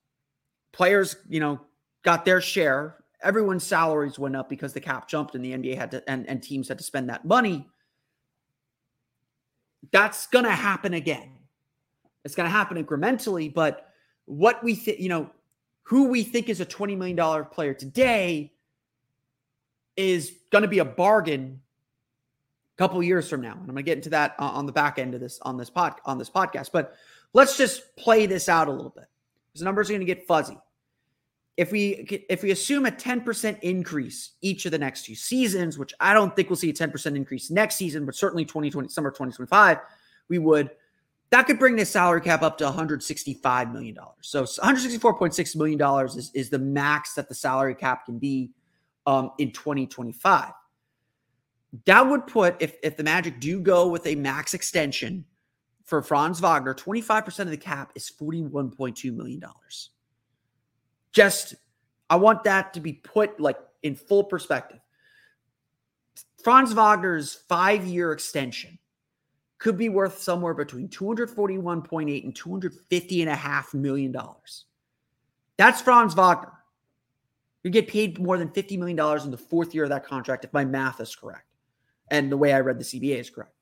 Players, 0.71 1.15
you 1.29 1.39
know, 1.39 1.62
got 2.03 2.25
their 2.25 2.41
share. 2.41 2.97
Everyone's 3.21 3.63
salaries 3.63 4.19
went 4.19 4.36
up 4.36 4.49
because 4.49 4.73
the 4.73 4.81
cap 4.81 5.08
jumped 5.08 5.36
and 5.36 5.43
the 5.43 5.53
NBA 5.53 5.77
had 5.77 5.91
to 5.91 6.10
and, 6.10 6.27
and 6.27 6.43
teams 6.43 6.67
had 6.67 6.77
to 6.77 6.84
spend 6.84 7.10
that 7.10 7.25
money. 7.25 7.67
That's 9.91 10.27
gonna 10.27 10.51
happen 10.51 10.93
again. 10.93 11.31
It's 12.25 12.36
gonna 12.36 12.49
happen 12.49 12.84
incrementally, 12.84 13.53
but 13.53 13.89
what 14.25 14.63
we 14.63 14.75
think, 14.75 14.99
you 14.99 15.10
know, 15.10 15.29
who 15.84 16.08
we 16.08 16.23
think 16.23 16.49
is 16.49 16.60
a 16.60 16.65
$20 16.65 16.97
million 16.97 17.45
player 17.45 17.73
today 17.73 18.51
is 19.97 20.34
gonna 20.51 20.67
be 20.67 20.79
a 20.79 20.86
bargain 20.86 21.62
a 22.73 22.77
couple 22.77 23.01
years 23.03 23.29
from 23.29 23.41
now. 23.41 23.53
And 23.53 23.62
I'm 23.62 23.67
gonna 23.67 23.84
get 23.84 23.97
into 23.97 24.10
that 24.12 24.36
uh, 24.39 24.45
on 24.45 24.65
the 24.65 24.71
back 24.71 24.99
end 24.99 25.13
of 25.13 25.21
this 25.21 25.39
on 25.41 25.58
this 25.58 25.69
pod 25.69 25.95
on 26.05 26.17
this 26.17 26.29
podcast. 26.29 26.71
But 26.71 26.95
Let's 27.36 27.58
just 27.58 27.97
play 27.97 28.27
this 28.27 28.47
out 28.47 28.69
a 28.69 28.71
little 28.71 28.93
bit. 28.95 29.08
Because 29.51 29.62
numbers 29.62 29.89
are 29.89 29.93
going 29.93 29.99
to 29.99 30.05
get 30.05 30.25
fuzzy. 30.25 30.58
If 31.58 31.69
we 31.69 32.25
if 32.29 32.43
we 32.43 32.51
assume 32.51 32.86
a 32.86 32.91
10% 32.91 33.60
increase 33.60 34.31
each 34.41 34.65
of 34.65 34.71
the 34.71 34.77
next 34.77 35.05
two 35.05 35.15
seasons, 35.15 35.77
which 35.77 35.93
I 35.99 36.13
don't 36.13 36.34
think 36.34 36.49
we'll 36.49 36.55
see 36.55 36.69
a 36.69 36.73
10% 36.73 37.15
increase 37.15 37.51
next 37.51 37.75
season, 37.75 38.05
but 38.05 38.15
certainly 38.15 38.45
2020 38.45 38.88
summer 38.88 39.10
2025, 39.10 39.79
we 40.29 40.38
would 40.38 40.71
that 41.29 41.45
could 41.45 41.60
bring 41.60 41.75
the 41.75 41.86
salary 41.86 42.21
cap 42.21 42.41
up 42.41 42.58
to 42.60 42.63
165 42.65 43.73
million 43.73 43.95
dollars. 43.95 44.15
So 44.21 44.43
164.6 44.43 45.55
million 45.58 45.77
dollars 45.77 46.15
is, 46.15 46.31
is 46.34 46.49
the 46.49 46.60
max 46.60 47.15
that 47.15 47.27
the 47.27 47.36
salary 47.36 47.75
cap 47.75 48.05
can 48.05 48.17
be 48.17 48.51
um, 49.06 49.32
in 49.38 49.52
2025. 49.52 50.52
That 51.86 52.08
would 52.08 52.28
put 52.28 52.56
if 52.62 52.76
if 52.84 52.96
the 52.98 53.04
Magic 53.04 53.39
do 53.39 53.60
go 53.60 53.88
with 53.88 54.06
a 54.08 54.15
max 54.15 54.54
extension 54.54 55.26
for 55.86 56.02
Franz 56.02 56.39
Wagner, 56.39 56.74
25% 56.74 57.39
of 57.41 57.50
the 57.52 57.58
cap 57.58 57.91
is 57.96 58.12
$41.2 58.20 59.15
million. 59.15 59.41
Just, 61.12 61.56
I 62.10 62.15
want 62.15 62.44
that 62.44 62.74
to 62.74 62.80
be 62.80 62.94
put 62.94 63.39
like 63.39 63.58
in 63.84 63.96
full 63.96 64.24
perspective. 64.24 64.80
Franz 66.44 66.74
Wagner's 66.74 67.36
five 67.48 67.86
year 67.86 68.12
extension 68.12 68.78
could 69.60 69.78
be 69.78 69.89
worth 69.89 70.22
somewhere 70.22 70.54
between 70.54 70.89
241.8 70.89 72.24
and 72.24 72.36
250 72.36 73.22
and 73.22 73.30
a 73.30 73.36
half 73.36 73.74
million 73.74 74.12
dollars. 74.12 74.65
That's 75.58 75.82
Franz 75.82 76.13
Wagner. 76.13 76.52
You 77.65 77.71
get 77.71 77.88
paid 77.88 78.19
more 78.19 78.38
than 78.38 78.49
$50 78.49 78.78
million 78.78 79.23
in 79.23 79.32
the 79.32 79.39
fourth 79.39 79.73
year 79.73 79.86
of 79.86 79.89
that 79.89 80.06
contract 80.06 80.45
if 80.45 80.54
my 80.54 80.63
math 80.63 81.01
is 81.01 81.15
correct. 81.15 81.47
And 82.12 82.32
the 82.32 82.38
way 82.38 82.54
I 82.54 82.60
read 82.60 82.78
the 82.78 82.84
CBA 82.84 83.19
is 83.19 83.32
correct. 83.32 83.56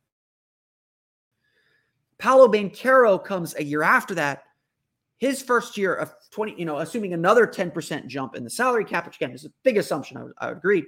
Paolo 2.17 2.49
Banchero 2.49 3.23
comes 3.23 3.55
a 3.55 3.63
year 3.63 3.81
after 3.81 4.13
that. 4.15 4.43
His 5.19 5.41
first 5.41 5.77
year 5.77 5.95
of 5.95 6.13
20, 6.31 6.55
you 6.57 6.65
know, 6.65 6.79
assuming 6.79 7.13
another 7.13 7.47
10% 7.47 8.07
jump 8.07 8.35
in 8.35 8.43
the 8.43 8.49
salary 8.49 8.83
cap, 8.83 9.05
which 9.05 9.15
again 9.15 9.31
is 9.31 9.45
a 9.45 9.51
big 9.63 9.77
assumption, 9.77 10.17
I 10.17 10.23
would, 10.23 10.33
I 10.37 10.47
would 10.49 10.57
agree. 10.57 10.83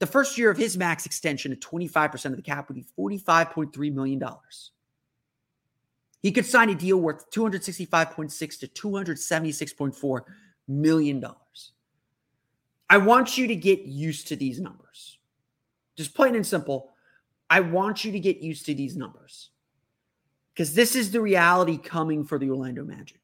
The 0.00 0.06
first 0.08 0.36
year 0.36 0.50
of 0.50 0.58
his 0.58 0.76
max 0.76 1.06
extension 1.06 1.52
at 1.52 1.60
25% 1.60 2.24
of 2.24 2.36
the 2.36 2.42
cap 2.42 2.68
would 2.68 2.74
be 2.74 2.86
$45.3 2.98 3.94
million. 3.94 4.20
He 6.20 6.32
could 6.32 6.46
sign 6.46 6.70
a 6.70 6.74
deal 6.74 6.96
worth 7.00 7.30
265.6 7.30 8.58
to 8.58 8.66
276.4 8.66 10.20
million 10.66 11.20
dollars. 11.20 11.72
I 12.88 12.98
want 12.98 13.38
you 13.38 13.46
to 13.46 13.56
get 13.56 13.80
used 13.82 14.28
to 14.28 14.36
these 14.36 14.60
numbers. 14.60 15.18
Just 15.96 16.14
plain 16.14 16.34
and 16.34 16.46
simple. 16.46 16.90
I 17.48 17.60
want 17.60 18.04
you 18.04 18.12
to 18.12 18.20
get 18.20 18.38
used 18.38 18.66
to 18.66 18.74
these 18.74 18.96
numbers 18.96 19.50
because 20.54 20.74
this 20.74 20.96
is 20.96 21.10
the 21.10 21.20
reality 21.20 21.76
coming 21.78 22.24
for 22.24 22.38
the 22.38 22.50
Orlando 22.50 22.84
Magic. 22.84 23.20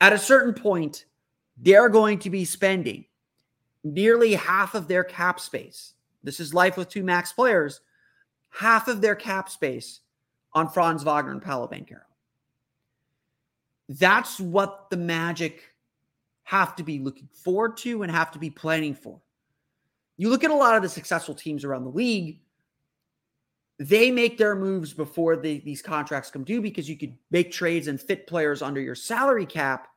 At 0.00 0.12
a 0.12 0.18
certain 0.18 0.54
point, 0.54 1.06
they're 1.56 1.88
going 1.88 2.18
to 2.20 2.30
be 2.30 2.44
spending 2.44 3.04
nearly 3.84 4.34
half 4.34 4.74
of 4.74 4.88
their 4.88 5.04
cap 5.04 5.40
space. 5.40 5.94
This 6.22 6.40
is 6.40 6.54
life 6.54 6.76
with 6.76 6.88
two 6.88 7.02
max 7.02 7.32
players. 7.32 7.80
Half 8.50 8.88
of 8.88 9.00
their 9.00 9.14
cap 9.14 9.48
space 9.48 10.00
on 10.52 10.68
Franz 10.68 11.02
Wagner 11.02 11.32
and 11.32 11.42
Paolo 11.42 11.68
Banchero. 11.68 12.00
That's 13.88 14.40
what 14.40 14.90
the 14.90 14.96
Magic 14.96 15.62
have 16.48 16.74
to 16.74 16.82
be 16.82 16.98
looking 16.98 17.28
forward 17.30 17.76
to 17.76 18.02
and 18.02 18.10
have 18.10 18.30
to 18.30 18.38
be 18.38 18.48
planning 18.48 18.94
for. 18.94 19.20
You 20.16 20.30
look 20.30 20.44
at 20.44 20.50
a 20.50 20.54
lot 20.54 20.76
of 20.76 20.82
the 20.82 20.88
successful 20.88 21.34
teams 21.34 21.62
around 21.62 21.84
the 21.84 21.90
league, 21.90 22.40
they 23.78 24.10
make 24.10 24.38
their 24.38 24.56
moves 24.56 24.94
before 24.94 25.36
the, 25.36 25.58
these 25.60 25.82
contracts 25.82 26.30
come 26.30 26.44
due 26.44 26.62
because 26.62 26.88
you 26.88 26.96
could 26.96 27.14
make 27.30 27.52
trades 27.52 27.86
and 27.86 28.00
fit 28.00 28.26
players 28.26 28.62
under 28.62 28.80
your 28.80 28.94
salary 28.94 29.44
cap 29.44 29.88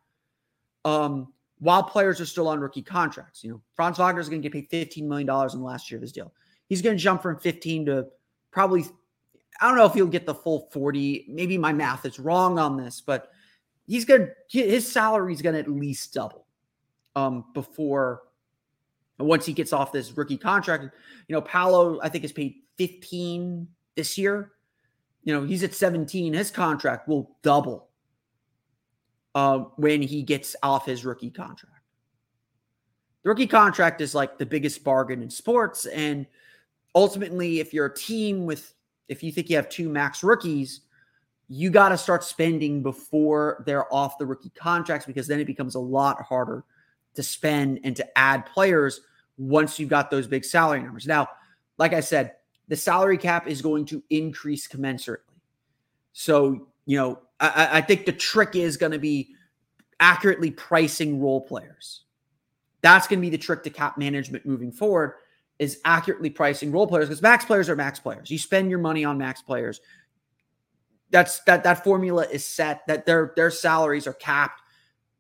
um, 0.84 1.32
while 1.60 1.84
players 1.84 2.20
are 2.20 2.26
still 2.26 2.50
on 2.50 2.60
rookie 2.60 2.82
contracts. 2.82 3.46
You 3.46 3.52
know, 3.52 3.62
Franz 3.78 3.98
Wagner 3.98 4.20
is 4.20 4.28
going 4.28 4.42
to 4.42 4.50
get 4.50 4.70
paid 4.70 4.90
$15 4.90 5.04
million 5.04 5.30
in 5.30 5.60
the 5.60 5.66
last 5.66 5.90
year 5.90 6.00
of 6.00 6.02
his 6.02 6.12
deal. 6.12 6.34
He's 6.68 6.82
going 6.82 6.98
to 6.98 7.02
jump 7.02 7.22
from 7.22 7.40
15 7.40 7.86
to 7.86 8.08
probably, 8.52 8.84
I 9.62 9.70
don't 9.70 9.78
know 9.78 9.86
if 9.86 9.94
he'll 9.94 10.06
get 10.06 10.26
the 10.26 10.36
full 10.36 10.68
40. 10.74 11.28
Maybe 11.30 11.58
my 11.58 11.72
math 11.72 12.06
is 12.06 12.20
wrong 12.20 12.60
on 12.60 12.76
this, 12.76 13.00
but 13.00 13.32
he's 13.88 14.04
going 14.04 14.28
to, 14.28 14.60
his 14.60 14.92
salary 14.92 15.34
is 15.34 15.42
going 15.42 15.54
to 15.54 15.62
at 15.62 15.72
least 15.72 16.14
double 16.14 16.41
um, 17.16 17.46
before, 17.54 18.24
once 19.20 19.46
he 19.46 19.54
gets 19.54 19.74
off 19.74 19.92
this 19.92 20.16
rookie 20.18 20.38
contract. 20.38 20.84
You 21.28 21.36
know, 21.36 21.42
Paolo, 21.42 22.00
I 22.02 22.10
think, 22.10 22.24
is 22.24 22.32
paid 22.32 22.56
15 22.78 23.68
this 23.96 24.18
year. 24.18 24.52
You 25.24 25.34
know, 25.34 25.44
he's 25.44 25.64
at 25.64 25.74
17. 25.74 26.34
His 26.34 26.50
contract 26.50 27.08
will 27.08 27.36
double 27.44 27.90
uh, 29.36 29.60
when 29.76 30.02
he 30.02 30.24
gets 30.24 30.56
off 30.64 30.86
his 30.86 31.06
rookie 31.06 31.30
contract. 31.30 31.76
The 33.24 33.30
rookie 33.30 33.48
contract 33.48 34.02
is 34.02 34.16
like 34.16 34.38
the 34.38 34.46
biggest 34.46 34.84
bargain 34.84 35.22
in 35.22 35.30
sports. 35.30 35.86
And 35.86 36.26
ultimately, 36.96 37.60
if 37.60 37.74
you're 37.74 37.86
a 37.86 37.94
team 37.94 38.46
with, 38.46 38.74
if 39.08 39.22
you 39.22 39.32
think 39.32 39.50
you 39.50 39.56
have 39.58 39.70
two 39.70 39.90
max 39.90 40.24
rookies, 40.24 40.82
you 41.48 41.70
got 41.70 41.90
to 41.90 41.98
start 41.98 42.24
spending 42.24 42.82
before 42.82 43.64
they're 43.68 43.94
off 43.94 44.18
the 44.18 44.26
rookie 44.26 44.52
contracts 44.52 45.06
because 45.06 45.28
then 45.28 45.40
it 45.40 45.46
becomes 45.46 45.76
a 45.76 45.80
lot 45.80 46.22
harder 46.22 46.64
to 47.16 47.24
spend 47.24 47.80
and 47.84 47.96
to 47.96 48.18
add 48.18 48.46
players 48.46 49.02
once 49.38 49.80
you've 49.80 49.90
got 49.90 50.12
those 50.12 50.28
big 50.28 50.46
salary 50.46 50.82
numbers. 50.82 51.08
Now, 51.08 51.28
like 51.78 51.94
I 51.94 52.00
said, 52.00 52.36
the 52.68 52.76
salary 52.76 53.18
cap 53.18 53.48
is 53.48 53.62
going 53.62 53.86
to 53.86 54.04
increase 54.10 54.68
commensurately. 54.68 55.18
So, 56.14 56.68
you 56.86 56.98
know, 56.98 57.20
I, 57.40 57.70
I 57.74 57.82
think 57.82 58.06
the 58.06 58.12
trick 58.12 58.56
is 58.56 58.78
going 58.78 58.92
to 58.92 59.00
be 59.00 59.36
accurately 60.00 60.52
pricing 60.52 61.20
role 61.22 61.42
players. 61.42 62.04
That's 62.82 63.08
going 63.08 63.20
to 63.20 63.22
be 63.22 63.30
the 63.30 63.38
trick 63.38 63.64
to 63.64 63.70
cap 63.70 63.98
management 63.98 64.46
moving 64.46 64.72
forward 64.72 65.14
is 65.60 65.80
accurately 65.86 66.32
pricing 66.32 66.72
role 66.72 66.88
players 66.88 67.08
because 67.08 67.22
max 67.22 67.46
players 67.46 67.70
are 67.70 67.76
max 67.76 68.00
players. 68.00 68.32
You 68.32 68.40
spend 68.40 68.70
your 68.70 68.80
money 68.80 69.06
on 69.06 69.18
max 69.20 69.44
players. 69.44 69.80
That's 71.12 71.42
that 71.42 71.64
that 71.66 71.84
formula 71.84 72.26
is 72.32 72.44
set 72.44 72.82
that 72.88 73.06
their 73.06 73.34
their 73.36 73.52
salaries 73.52 74.08
are 74.08 74.14
capped. 74.14 74.62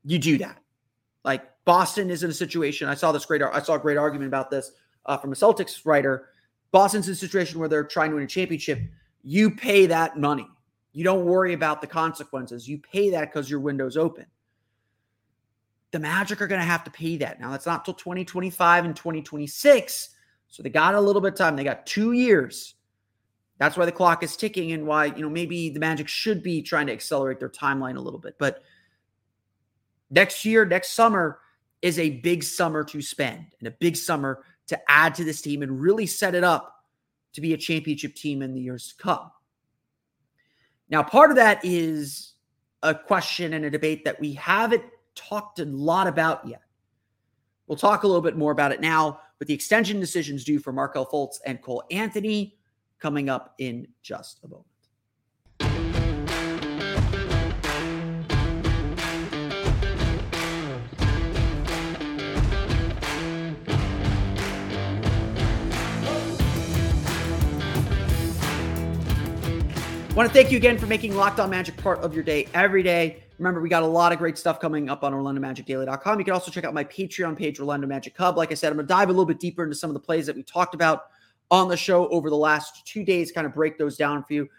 You 0.03 0.17
do 0.17 0.39
that. 0.39 0.57
Like 1.23 1.43
Boston 1.65 2.09
is 2.09 2.23
in 2.23 2.29
a 2.29 2.33
situation. 2.33 2.87
I 2.87 2.95
saw 2.95 3.11
this 3.11 3.25
great. 3.25 3.41
I 3.41 3.61
saw 3.61 3.75
a 3.75 3.79
great 3.79 3.97
argument 3.97 4.27
about 4.27 4.49
this 4.49 4.71
uh, 5.05 5.17
from 5.17 5.31
a 5.31 5.35
Celtics 5.35 5.85
writer. 5.85 6.29
Boston's 6.71 7.07
in 7.07 7.13
a 7.13 7.15
situation 7.15 7.59
where 7.59 7.69
they're 7.69 7.83
trying 7.83 8.09
to 8.11 8.15
win 8.15 8.23
a 8.23 8.27
championship. 8.27 8.79
You 9.23 9.51
pay 9.51 9.85
that 9.87 10.17
money. 10.17 10.47
You 10.93 11.03
don't 11.03 11.25
worry 11.25 11.53
about 11.53 11.81
the 11.81 11.87
consequences. 11.87 12.67
You 12.67 12.79
pay 12.79 13.09
that 13.11 13.31
because 13.31 13.49
your 13.49 13.59
window's 13.59 13.97
open. 13.97 14.25
The 15.91 15.99
Magic 15.99 16.41
are 16.41 16.47
going 16.47 16.61
to 16.61 16.65
have 16.65 16.83
to 16.85 16.91
pay 16.91 17.17
that. 17.17 17.39
Now, 17.39 17.51
that's 17.51 17.65
not 17.65 17.85
till 17.85 17.93
2025 17.93 18.85
and 18.85 18.95
2026. 18.95 20.09
So 20.47 20.63
they 20.63 20.69
got 20.69 20.95
a 20.95 21.01
little 21.01 21.21
bit 21.21 21.33
of 21.33 21.37
time. 21.37 21.55
They 21.55 21.63
got 21.63 21.85
two 21.85 22.13
years. 22.13 22.75
That's 23.57 23.77
why 23.77 23.85
the 23.85 23.91
clock 23.91 24.23
is 24.23 24.35
ticking 24.35 24.71
and 24.71 24.87
why, 24.87 25.05
you 25.05 25.21
know, 25.21 25.29
maybe 25.29 25.69
the 25.69 25.79
Magic 25.79 26.07
should 26.07 26.41
be 26.41 26.61
trying 26.61 26.87
to 26.87 26.93
accelerate 26.93 27.39
their 27.39 27.49
timeline 27.49 27.95
a 27.95 28.01
little 28.01 28.19
bit. 28.19 28.35
But 28.37 28.63
next 30.11 30.45
year, 30.45 30.65
next 30.65 30.89
summer 30.89 31.39
is 31.81 31.97
a 31.97 32.11
big 32.19 32.43
summer 32.43 32.83
to 32.83 33.01
spend 33.01 33.47
and 33.59 33.67
a 33.67 33.71
big 33.71 33.95
summer 33.95 34.43
to 34.67 34.79
add 34.87 35.15
to 35.15 35.23
this 35.23 35.41
team 35.41 35.63
and 35.63 35.81
really 35.81 36.05
set 36.05 36.35
it 36.35 36.43
up 36.43 36.85
to 37.33 37.41
be 37.41 37.53
a 37.53 37.57
championship 37.57 38.13
team 38.13 38.41
in 38.41 38.53
the 38.53 38.61
years 38.61 38.89
to 38.89 39.03
come. 39.03 39.31
Now, 40.89 41.01
part 41.01 41.31
of 41.31 41.37
that 41.37 41.61
is 41.63 42.33
a 42.83 42.93
question 42.93 43.53
and 43.53 43.65
a 43.65 43.69
debate 43.69 44.03
that 44.05 44.19
we 44.19 44.33
haven't 44.33 44.83
talked 45.15 45.59
a 45.59 45.65
lot 45.65 46.07
about 46.07 46.45
yet. 46.47 46.61
We'll 47.67 47.77
talk 47.77 48.03
a 48.03 48.07
little 48.07 48.21
bit 48.21 48.37
more 48.37 48.51
about 48.51 48.73
it 48.73 48.81
now, 48.81 49.21
but 49.39 49.47
the 49.47 49.53
extension 49.53 49.99
decisions 49.99 50.43
due 50.43 50.59
for 50.59 50.73
Markelle 50.73 51.05
Fultz 51.05 51.37
and 51.45 51.61
Cole 51.61 51.83
Anthony 51.89 52.57
coming 52.99 53.29
up 53.29 53.55
in 53.59 53.87
just 54.01 54.39
a 54.43 54.47
moment. 54.47 54.70
Want 70.15 70.27
to 70.27 70.33
thank 70.33 70.51
you 70.51 70.57
again 70.57 70.77
for 70.77 70.87
making 70.87 71.15
Locked 71.15 71.39
On 71.39 71.49
Magic 71.49 71.77
part 71.77 71.99
of 71.99 72.13
your 72.13 72.23
day 72.23 72.45
every 72.53 72.83
day. 72.83 73.23
Remember, 73.37 73.61
we 73.61 73.69
got 73.69 73.81
a 73.81 73.87
lot 73.87 74.11
of 74.11 74.19
great 74.19 74.37
stuff 74.37 74.59
coming 74.59 74.89
up 74.89 75.03
on 75.03 75.13
OrlandoMagicDaily.com. 75.13 76.19
You 76.19 76.25
can 76.25 76.33
also 76.33 76.51
check 76.51 76.65
out 76.65 76.73
my 76.73 76.83
Patreon 76.83 77.37
page, 77.37 77.59
Orlando 77.59 77.87
Magic 77.87 78.15
Hub. 78.17 78.35
Like 78.35 78.51
I 78.51 78.55
said, 78.55 78.71
I'm 78.71 78.75
going 78.75 78.87
to 78.87 78.93
dive 78.93 79.07
a 79.07 79.11
little 79.11 79.25
bit 79.25 79.39
deeper 79.39 79.63
into 79.63 79.75
some 79.75 79.89
of 79.89 79.93
the 79.93 80.01
plays 80.01 80.25
that 80.25 80.35
we 80.35 80.43
talked 80.43 80.75
about 80.75 81.05
on 81.49 81.69
the 81.69 81.77
show 81.77 82.09
over 82.09 82.29
the 82.29 82.35
last 82.35 82.85
two 82.85 83.05
days, 83.05 83.31
kind 83.31 83.47
of 83.47 83.53
break 83.53 83.77
those 83.77 83.95
down 83.95 84.23
for 84.23 84.33
you. 84.33 84.49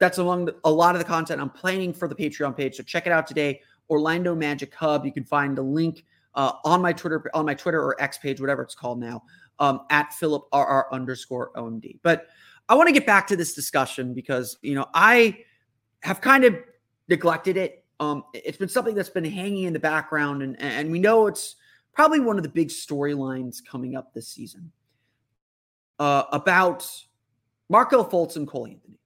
That's 0.00 0.18
among 0.18 0.46
the, 0.46 0.56
a 0.64 0.70
lot 0.70 0.96
of 0.96 0.98
the 0.98 1.04
content 1.04 1.40
I'm 1.40 1.50
planning 1.50 1.92
for 1.92 2.08
the 2.08 2.14
Patreon 2.14 2.56
page. 2.56 2.74
So 2.74 2.82
check 2.82 3.06
it 3.06 3.12
out 3.12 3.28
today, 3.28 3.60
Orlando 3.88 4.34
Magic 4.34 4.74
Hub. 4.74 5.06
You 5.06 5.12
can 5.12 5.24
find 5.24 5.56
the 5.56 5.62
link 5.62 6.04
uh, 6.34 6.52
on 6.64 6.82
my 6.82 6.92
Twitter, 6.92 7.30
on 7.32 7.46
my 7.46 7.54
Twitter 7.54 7.80
or 7.80 8.00
X 8.02 8.18
page, 8.18 8.40
whatever 8.40 8.62
it's 8.62 8.74
called 8.74 8.98
now, 8.98 9.22
um, 9.60 9.82
at 9.90 10.12
Philip 10.12 10.44
RR 10.52 10.92
underscore 10.92 11.52
OMD. 11.56 12.00
But 12.02 12.26
I 12.68 12.74
want 12.74 12.88
to 12.88 12.92
get 12.92 13.06
back 13.06 13.26
to 13.28 13.36
this 13.36 13.54
discussion 13.54 14.12
because, 14.12 14.58
you 14.62 14.74
know, 14.74 14.86
I 14.92 15.38
have 16.00 16.20
kind 16.20 16.44
of 16.44 16.56
neglected 17.08 17.56
it. 17.56 17.84
Um, 18.00 18.24
it's 18.34 18.58
been 18.58 18.68
something 18.68 18.94
that's 18.94 19.08
been 19.08 19.24
hanging 19.24 19.64
in 19.64 19.72
the 19.72 19.78
background, 19.78 20.42
and, 20.42 20.60
and 20.60 20.90
we 20.90 20.98
know 20.98 21.26
it's 21.26 21.56
probably 21.92 22.20
one 22.20 22.36
of 22.36 22.42
the 22.42 22.48
big 22.48 22.68
storylines 22.68 23.64
coming 23.64 23.96
up 23.96 24.12
this 24.12 24.28
season 24.28 24.70
uh, 25.98 26.24
about 26.32 26.88
Markelle 27.68 28.08
Fultz 28.08 28.36
and 28.36 28.46
Cole 28.46 28.66
Anthony. 28.66 28.98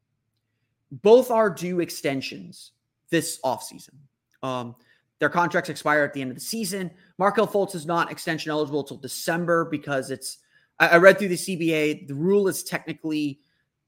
Both 0.90 1.30
are 1.30 1.48
due 1.50 1.80
extensions 1.80 2.72
this 3.10 3.38
offseason. 3.44 3.94
Um, 4.42 4.74
their 5.20 5.28
contracts 5.28 5.70
expire 5.70 6.02
at 6.02 6.14
the 6.14 6.22
end 6.22 6.30
of 6.30 6.36
the 6.36 6.42
season. 6.42 6.90
Markelle 7.18 7.46
Fultz 7.46 7.74
is 7.74 7.86
not 7.86 8.10
extension 8.10 8.50
eligible 8.50 8.80
until 8.80 8.96
December 8.96 9.66
because 9.66 10.10
it's. 10.10 10.38
I 10.78 10.96
read 10.96 11.18
through 11.18 11.28
the 11.28 11.34
CBA. 11.34 12.08
The 12.08 12.14
rule 12.14 12.48
is 12.48 12.62
technically 12.64 13.40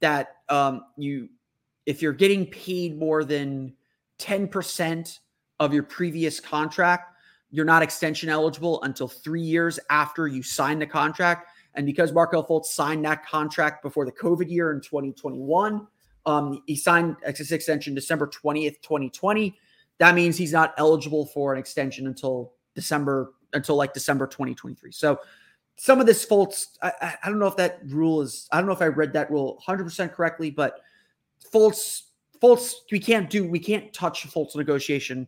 that 0.03 0.37
um, 0.49 0.83
you, 0.97 1.29
if 1.87 2.03
you're 2.03 2.12
getting 2.12 2.47
paid 2.47 2.99
more 2.99 3.25
than 3.25 3.75
10% 4.19 5.19
of 5.59 5.73
your 5.73 5.85
previous 5.85 6.38
contract, 6.38 7.17
you're 7.51 7.65
not 7.65 7.83
extension 7.83 8.29
eligible 8.29 8.83
until 8.83 9.09
three 9.09 9.43
years 9.43 9.79
after 9.91 10.27
you 10.27 10.43
sign 10.43 10.79
the 10.79 10.87
contract. 10.87 11.49
And 11.75 11.87
because 11.87 12.12
Markelle 12.12 12.47
Fultz 12.47 12.67
signed 12.67 13.05
that 13.05 13.27
contract 13.27 13.83
before 13.83 14.05
the 14.05 14.12
COVID 14.12 14.51
year 14.51 14.73
in 14.73 14.81
2021, 14.81 15.87
um, 16.27 16.62
he 16.67 16.77
signed 16.77 17.17
his 17.37 17.53
extension 17.53 17.95
December 17.95 18.27
20th, 18.27 18.81
2020. 18.83 19.59
That 19.99 20.15
means 20.15 20.37
he's 20.37 20.53
not 20.53 20.75
eligible 20.79 21.27
for 21.27 21.53
an 21.53 21.59
extension 21.59 22.07
until 22.07 22.53
December, 22.75 23.33
until 23.53 23.77
like 23.77 23.95
December 23.95 24.27
2023. 24.27 24.93
So 24.93 25.19
some 25.83 25.99
of 25.99 26.07
this 26.07 26.25
Fultz, 26.25 26.79
I, 26.81 27.16
I, 27.25 27.29
don't 27.29 27.40
know 27.40 27.49
if 27.49 27.57
that 27.57 27.81
rule 27.88 28.21
is, 28.23 28.47
I 28.53 28.59
don't 28.59 28.68
know 28.68 28.73
if 28.73 28.81
I 28.81 28.87
read 28.87 29.12
that 29.14 29.33
rule 29.33 29.61
100% 29.66 30.12
correctly, 30.12 30.49
but 30.49 30.79
Fultz, 31.53 32.03
Fultz, 32.40 32.75
we 32.92 33.01
can't 33.01 33.29
do, 33.29 33.45
we 33.49 33.59
can't 33.59 33.92
touch 33.92 34.25
Fultz 34.29 34.55
negotiation 34.55 35.27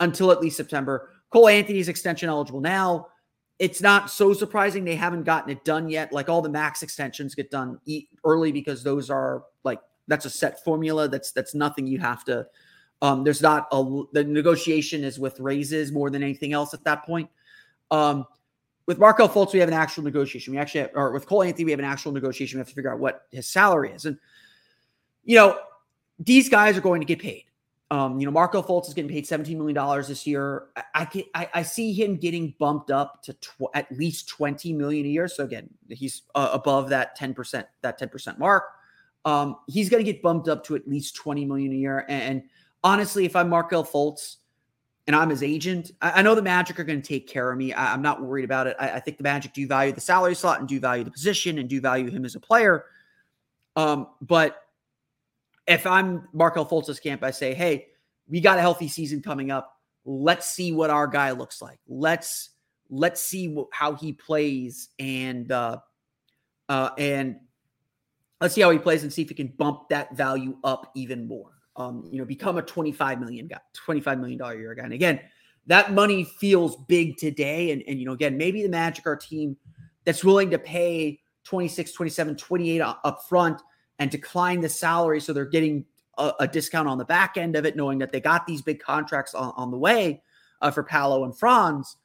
until 0.00 0.32
at 0.32 0.40
least 0.40 0.56
September. 0.56 1.10
Cole 1.30 1.46
Anthony's 1.48 1.88
extension 1.88 2.28
eligible 2.28 2.60
now. 2.60 3.06
It's 3.60 3.80
not 3.80 4.10
so 4.10 4.32
surprising 4.32 4.84
they 4.84 4.96
haven't 4.96 5.22
gotten 5.22 5.50
it 5.50 5.64
done 5.64 5.88
yet. 5.88 6.12
Like 6.12 6.28
all 6.28 6.42
the 6.42 6.48
max 6.48 6.82
extensions 6.82 7.36
get 7.36 7.52
done 7.52 7.78
early 8.24 8.50
because 8.50 8.82
those 8.82 9.08
are 9.08 9.44
like 9.62 9.78
that's 10.08 10.24
a 10.24 10.30
set 10.30 10.64
formula. 10.64 11.06
That's 11.06 11.30
that's 11.30 11.54
nothing 11.54 11.86
you 11.86 12.00
have 12.00 12.24
to. 12.24 12.48
Um, 13.02 13.22
there's 13.22 13.40
not 13.40 13.68
a 13.70 14.02
the 14.12 14.24
negotiation 14.24 15.04
is 15.04 15.20
with 15.20 15.38
raises 15.38 15.92
more 15.92 16.10
than 16.10 16.24
anything 16.24 16.52
else 16.52 16.74
at 16.74 16.82
that 16.82 17.04
point. 17.04 17.30
Um, 17.92 18.26
with 18.86 18.98
Markelle 18.98 19.28
Fultz, 19.28 19.52
we 19.52 19.60
have 19.60 19.68
an 19.68 19.74
actual 19.74 20.02
negotiation. 20.02 20.52
We 20.52 20.58
actually, 20.58 20.82
have, 20.82 20.90
or 20.94 21.12
with 21.12 21.26
Cole 21.26 21.42
Anthony, 21.42 21.64
we 21.64 21.70
have 21.70 21.80
an 21.80 21.86
actual 21.86 22.12
negotiation. 22.12 22.58
We 22.58 22.60
have 22.60 22.68
to 22.68 22.74
figure 22.74 22.92
out 22.92 22.98
what 22.98 23.26
his 23.30 23.46
salary 23.46 23.90
is, 23.92 24.06
and 24.06 24.18
you 25.24 25.36
know, 25.36 25.58
these 26.18 26.48
guys 26.48 26.76
are 26.76 26.80
going 26.80 27.00
to 27.00 27.06
get 27.06 27.20
paid. 27.20 27.44
Um, 27.92 28.18
you 28.18 28.24
know, 28.24 28.32
Markelle 28.32 28.64
Fultz 28.64 28.88
is 28.88 28.94
getting 28.94 29.10
paid 29.10 29.26
$17 29.26 29.54
million 29.54 30.02
this 30.08 30.26
year. 30.26 30.68
I, 30.76 30.84
I, 30.94 31.04
can, 31.04 31.24
I, 31.34 31.62
see 31.62 31.92
him 31.92 32.16
getting 32.16 32.54
bumped 32.58 32.90
up 32.90 33.22
to 33.24 33.34
tw- 33.34 33.68
at 33.74 33.92
least 33.92 34.30
20 34.30 34.72
million 34.72 35.04
a 35.04 35.10
year. 35.10 35.28
So 35.28 35.44
again, 35.44 35.68
he's 35.90 36.22
uh, 36.34 36.48
above 36.54 36.88
that 36.88 37.18
10%, 37.18 37.66
that 37.82 38.00
10% 38.00 38.38
mark. 38.38 38.64
Um, 39.26 39.56
he's 39.68 39.90
going 39.90 40.02
to 40.02 40.10
get 40.10 40.22
bumped 40.22 40.48
up 40.48 40.64
to 40.64 40.74
at 40.74 40.88
least 40.88 41.16
20 41.16 41.44
million 41.44 41.70
a 41.72 41.76
year. 41.76 42.06
And, 42.08 42.22
and 42.22 42.42
honestly, 42.82 43.26
if 43.26 43.36
I'm 43.36 43.50
Markelle 43.50 43.84
Fultz 43.84 44.36
and 45.06 45.16
I'm 45.16 45.30
his 45.30 45.42
agent, 45.42 45.92
I, 46.00 46.20
I 46.20 46.22
know 46.22 46.34
the 46.34 46.42
Magic 46.42 46.78
are 46.78 46.84
going 46.84 47.00
to 47.00 47.06
take 47.06 47.28
care 47.28 47.50
of 47.50 47.58
me. 47.58 47.72
I, 47.72 47.92
am 47.92 48.02
not 48.02 48.22
worried 48.22 48.44
about 48.44 48.66
it. 48.66 48.76
I, 48.78 48.92
I, 48.92 49.00
think 49.00 49.16
the 49.16 49.24
Magic 49.24 49.52
do 49.52 49.66
value 49.66 49.92
the 49.92 50.00
salary 50.00 50.34
slot 50.34 50.60
and 50.60 50.68
do 50.68 50.78
value 50.78 51.04
the 51.04 51.10
position 51.10 51.58
and 51.58 51.68
do 51.68 51.80
value 51.80 52.10
him 52.10 52.24
as 52.24 52.34
a 52.34 52.40
player. 52.40 52.84
Um, 53.74 54.08
but 54.20 54.62
if 55.66 55.86
I'm 55.86 56.28
Markelle 56.32 56.66
Fultz's 56.66 57.00
camp, 57.00 57.22
I 57.22 57.30
say, 57.30 57.54
hey, 57.54 57.88
we 58.28 58.40
got 58.40 58.58
a 58.58 58.60
healthy 58.60 58.88
season 58.88 59.22
coming 59.22 59.50
up. 59.50 59.76
Let's 60.04 60.48
see 60.48 60.72
what 60.72 60.90
our 60.90 61.06
guy 61.06 61.30
looks 61.30 61.62
like. 61.62 61.78
Let's 61.86 62.50
let's 62.90 63.20
see 63.20 63.54
wh- 63.54 63.72
how 63.72 63.94
he 63.94 64.12
plays 64.12 64.88
and 64.98 65.50
uh, 65.50 65.78
uh, 66.68 66.90
and 66.98 67.36
let's 68.40 68.54
see 68.54 68.60
how 68.60 68.70
he 68.70 68.78
plays 68.78 69.02
and 69.02 69.12
see 69.12 69.22
if 69.22 69.28
he 69.28 69.34
can 69.34 69.48
bump 69.48 69.88
that 69.90 70.16
value 70.16 70.56
up 70.64 70.90
even 70.94 71.26
more. 71.26 71.52
Um, 71.74 72.06
you 72.10 72.18
know, 72.18 72.26
become 72.26 72.58
a 72.58 72.62
25 72.62 73.18
million 73.18 73.46
guy, 73.46 73.58
25 73.72 74.18
million 74.18 74.38
dollar 74.38 74.58
year 74.58 74.74
guy. 74.74 74.84
And 74.84 74.92
again, 74.92 75.20
that 75.66 75.92
money 75.92 76.24
feels 76.24 76.76
big 76.88 77.16
today. 77.16 77.70
And, 77.70 77.82
and 77.86 77.98
you 77.98 78.04
know, 78.04 78.12
again, 78.12 78.36
maybe 78.36 78.62
the 78.62 78.68
Magic 78.68 79.06
are 79.06 79.16
team 79.16 79.56
that's 80.04 80.24
willing 80.24 80.50
to 80.50 80.58
pay 80.58 81.20
26, 81.44 81.92
27, 81.92 82.36
28 82.36 82.80
up 82.80 83.24
front 83.28 83.62
and 83.98 84.10
decline 84.10 84.60
the 84.60 84.68
salary 84.68 85.20
so 85.20 85.32
they're 85.32 85.44
getting 85.44 85.84
a, 86.18 86.32
a, 86.40 86.48
discount 86.48 86.88
on 86.88 86.98
the 86.98 87.04
back 87.04 87.36
end 87.36 87.56
of 87.56 87.64
it, 87.64 87.76
knowing 87.76 87.98
that 87.98 88.12
they 88.12 88.20
got 88.20 88.46
these 88.46 88.62
big 88.62 88.80
contracts 88.80 89.34
on, 89.34 89.52
on 89.56 89.70
the 89.70 89.78
way 89.78 90.22
uh, 90.60 90.70
for 90.70 90.82
Paolo 90.82 91.24
and 91.24 91.36
Franz. 91.36 91.96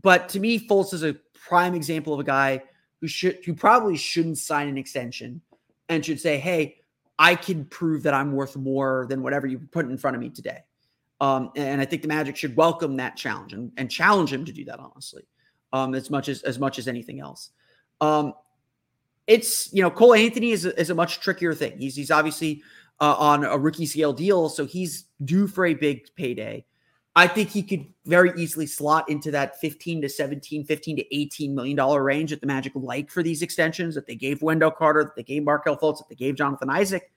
But 0.00 0.28
to 0.30 0.40
me, 0.40 0.66
Fultz 0.66 0.92
is 0.92 1.02
a 1.02 1.16
prime 1.34 1.74
example 1.74 2.14
of 2.14 2.20
a 2.20 2.24
guy 2.24 2.62
who 3.00 3.08
should 3.08 3.44
who 3.44 3.54
probably 3.54 3.96
shouldn't 3.96 4.38
sign 4.38 4.68
an 4.68 4.78
extension 4.78 5.40
and 5.88 6.04
should 6.04 6.20
say, 6.20 6.38
"Hey, 6.38 6.76
I 7.18 7.34
can 7.34 7.64
prove 7.64 8.02
that 8.04 8.14
I'm 8.14 8.32
worth 8.32 8.56
more 8.56 9.06
than 9.08 9.22
whatever 9.22 9.46
you 9.46 9.58
put 9.58 9.86
in 9.86 9.96
front 9.98 10.16
of 10.16 10.22
me 10.22 10.30
today." 10.30 10.60
Um, 11.20 11.50
and 11.56 11.80
I 11.80 11.84
think 11.84 12.02
the 12.02 12.08
Magic 12.08 12.36
should 12.36 12.56
welcome 12.56 12.96
that 12.96 13.16
challenge 13.16 13.52
and, 13.52 13.72
and 13.76 13.90
challenge 13.90 14.32
him 14.32 14.44
to 14.44 14.52
do 14.52 14.64
that 14.66 14.78
honestly, 14.78 15.22
um, 15.72 15.94
as 15.94 16.10
much 16.10 16.28
as 16.28 16.42
as 16.42 16.58
much 16.58 16.78
as 16.78 16.88
anything 16.88 17.20
else. 17.20 17.50
Um, 18.00 18.34
it's 19.26 19.72
you 19.72 19.82
know 19.82 19.90
Cole 19.90 20.14
Anthony 20.14 20.50
is 20.50 20.64
a, 20.64 20.78
is 20.78 20.90
a 20.90 20.94
much 20.94 21.20
trickier 21.20 21.54
thing. 21.54 21.78
He's 21.78 21.96
he's 21.96 22.10
obviously 22.10 22.62
uh, 23.00 23.16
on 23.18 23.44
a 23.44 23.56
rookie 23.58 23.86
scale 23.86 24.12
deal, 24.12 24.48
so 24.48 24.66
he's 24.66 25.06
due 25.24 25.46
for 25.46 25.66
a 25.66 25.74
big 25.74 26.14
payday. 26.14 26.64
I 27.18 27.26
think 27.26 27.48
he 27.48 27.62
could 27.62 27.86
very 28.04 28.30
easily 28.36 28.66
slot 28.66 29.08
into 29.08 29.30
that 29.30 29.58
15 29.58 30.02
to 30.02 30.08
17, 30.08 30.64
15 30.66 30.96
to 30.96 31.16
18 31.16 31.54
million 31.54 31.74
dollar 31.74 32.02
range 32.02 32.28
that 32.28 32.42
the 32.42 32.46
Magic 32.46 32.72
like 32.74 33.10
for 33.10 33.22
these 33.22 33.40
extensions 33.40 33.94
that 33.94 34.06
they 34.06 34.14
gave 34.14 34.42
Wendell 34.42 34.70
Carter, 34.70 35.02
that 35.02 35.16
they 35.16 35.22
gave 35.22 35.42
Markelle 35.42 35.78
Fultz, 35.78 35.98
that 35.98 36.10
they 36.10 36.14
gave 36.14 36.36
Jonathan 36.36 36.68
Isaac. 36.68 37.10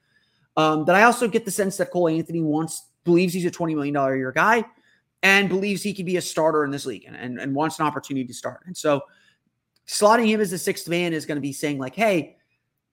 Um, 0.56 0.88
I 0.88 1.02
also 1.02 1.28
get 1.28 1.44
the 1.44 1.50
sense 1.50 1.76
that 1.76 1.90
Cole 1.90 2.08
Anthony 2.08 2.40
wants 2.40 2.86
believes 3.04 3.34
he's 3.34 3.44
a 3.44 3.50
20 3.50 3.74
million 3.74 3.94
dollar 3.94 4.14
a 4.14 4.18
year 4.18 4.32
guy 4.32 4.64
and 5.22 5.50
believes 5.50 5.82
he 5.82 5.92
can 5.92 6.06
be 6.06 6.16
a 6.16 6.22
starter 6.22 6.64
in 6.64 6.70
this 6.70 6.86
league 6.86 7.04
and, 7.06 7.14
and, 7.14 7.38
and 7.38 7.54
wants 7.54 7.78
an 7.78 7.86
opportunity 7.86 8.26
to 8.26 8.34
start. 8.34 8.62
And 8.64 8.76
so 8.76 9.02
slotting 9.86 10.26
him 10.26 10.40
as 10.40 10.50
the 10.50 10.58
sixth 10.58 10.88
man 10.88 11.12
is 11.12 11.26
going 11.26 11.36
to 11.36 11.42
be 11.42 11.52
saying, 11.52 11.78
like, 11.78 11.94
hey, 11.94 12.36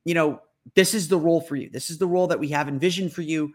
you 0.03 0.13
know, 0.13 0.41
this 0.75 0.93
is 0.93 1.07
the 1.07 1.17
role 1.17 1.39
for 1.39 1.55
you. 1.55 1.69
This 1.69 1.89
is 1.89 1.99
the 1.99 2.07
role 2.07 2.27
that 2.27 2.39
we 2.39 2.49
have 2.49 2.67
envisioned 2.67 3.13
for 3.13 3.21
you. 3.21 3.53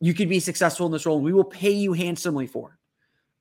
You 0.00 0.14
could 0.14 0.28
be 0.28 0.40
successful 0.40 0.86
in 0.86 0.92
this 0.92 1.06
role, 1.06 1.16
and 1.16 1.24
we 1.24 1.32
will 1.32 1.44
pay 1.44 1.70
you 1.70 1.92
handsomely 1.92 2.48
for 2.48 2.70
it. 2.72 2.77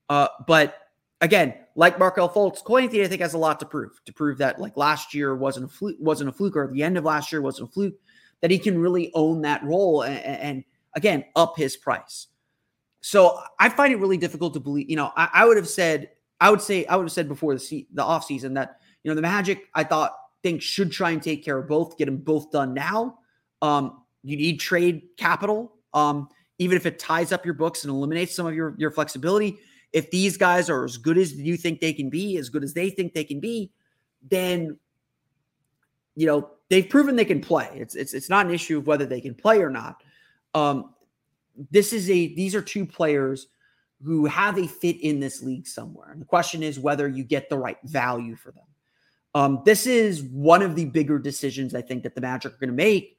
Uh, 0.10 0.28
but 0.48 0.76
again, 1.22 1.54
like 1.76 2.00
Markelle 2.00 2.30
Fultz, 2.30 2.64
Cole 2.64 2.78
I 2.78 2.88
think, 2.88 3.22
has 3.22 3.34
a 3.34 3.38
lot 3.38 3.60
to 3.60 3.66
prove. 3.66 4.00
To 4.06 4.14
prove 4.14 4.38
that, 4.40 4.60
like 4.60 4.78
last 4.78 5.14
year 5.14 5.36
wasn't 5.36 5.66
a 5.66 5.70
fluke, 5.70 5.98
wasn't 6.00 6.30
a 6.30 6.34
fluke, 6.34 6.56
or 6.56 6.72
the 6.72 6.84
end 6.84 6.98
of 6.98 7.04
last 7.04 7.32
year 7.32 7.42
wasn't 7.42 7.70
a 7.70 7.72
fluke. 7.72 7.96
That 8.42 8.52
he 8.52 8.60
can 8.60 8.78
really 8.78 9.12
own 9.16 9.42
that 9.42 9.64
role 9.64 10.04
and, 10.04 10.20
and 10.20 10.64
again 10.96 11.26
up 11.36 11.58
his 11.58 11.76
price. 11.76 12.28
So 13.02 13.40
I 13.60 13.70
find 13.70 13.94
it 13.94 13.98
really 13.98 14.18
difficult 14.18 14.54
to 14.54 14.60
believe. 14.60 14.90
You 14.90 14.96
know, 14.96 15.12
I, 15.16 15.30
I 15.34 15.46
would 15.46 15.58
have 15.58 15.68
said, 15.68 16.10
I 16.40 16.52
would 16.52 16.62
say, 16.62 16.86
I 16.86 16.96
would 16.96 17.06
have 17.06 17.12
said 17.12 17.28
before 17.28 17.54
the 17.54 17.60
se- 17.60 17.88
the 17.94 18.04
off 18.04 18.26
season 18.26 18.54
that 18.56 18.80
you 19.04 19.12
know, 19.12 19.16
the 19.16 19.22
Magic, 19.22 19.70
I 19.74 19.86
thought, 19.86 20.14
think 20.44 20.62
should 20.62 20.92
try 20.92 21.12
and 21.12 21.24
take 21.24 21.44
care 21.44 21.58
of 21.58 21.68
both, 21.68 21.98
get 21.98 22.06
them 22.06 22.18
both 22.18 22.52
done 22.52 22.74
now. 22.74 23.20
Um, 23.62 24.04
you 24.24 24.36
need 24.36 24.60
trade 24.60 25.04
capital, 25.16 25.74
um, 25.94 26.28
even 26.60 26.76
if 26.76 26.86
it 26.86 27.00
ties 27.00 27.32
up 27.32 27.46
your 27.46 27.54
books 27.54 27.86
and 27.86 27.92
eliminates 27.92 28.36
some 28.36 28.46
of 28.46 28.54
your, 28.54 28.76
your 28.78 28.92
flexibility. 28.92 29.60
If 29.98 30.12
these 30.12 30.38
guys 30.38 30.70
are 30.70 30.86
as 30.86 30.98
good 30.98 31.18
as 31.18 31.34
you 31.34 31.58
think 31.58 31.80
they 31.82 31.92
can 31.92 32.08
be, 32.12 32.38
as 32.38 32.50
good 32.50 32.64
as 32.64 32.72
they 32.76 32.92
think 32.92 33.14
they 33.14 33.24
can 33.24 33.40
be, 33.40 33.72
then 34.22 34.78
you 36.16 36.28
know 36.28 36.52
they've 36.70 36.88
proven 36.88 37.16
they 37.16 37.26
can 37.26 37.42
play. 37.42 37.72
It's 37.74 37.96
it's 37.96 38.14
it's 38.14 38.30
not 38.30 38.46
an 38.46 38.54
issue 38.54 38.78
of 38.78 38.86
whether 38.86 39.08
they 39.08 39.22
can 39.22 39.34
play 39.34 39.60
or 39.60 39.72
not. 39.72 40.04
Um, 40.54 40.94
this 41.72 41.94
is 41.94 42.12
a 42.12 42.36
these 42.36 42.54
are 42.54 42.62
two 42.62 42.86
players 42.86 43.48
who 44.04 44.28
have 44.28 44.60
a 44.60 44.68
fit 44.68 45.02
in 45.02 45.20
this 45.20 45.42
league 45.42 45.66
somewhere, 45.66 46.12
and 46.12 46.22
the 46.22 46.26
question 46.26 46.62
is 46.62 46.80
whether 46.80 47.08
you 47.08 47.24
get 47.24 47.50
the 47.50 47.58
right 47.58 47.80
value 47.84 48.36
for 48.36 48.52
them. 48.52 48.66
Um, 49.34 49.64
this 49.66 49.88
is 49.88 50.22
one 50.22 50.62
of 50.62 50.76
the 50.76 50.86
bigger 50.86 51.18
decisions 51.18 51.74
I 51.74 51.82
think 51.82 52.04
that 52.04 52.14
the 52.14 52.22
Magic 52.22 52.54
are 52.54 52.58
going 52.58 52.70
to 52.70 52.76
make 52.76 53.18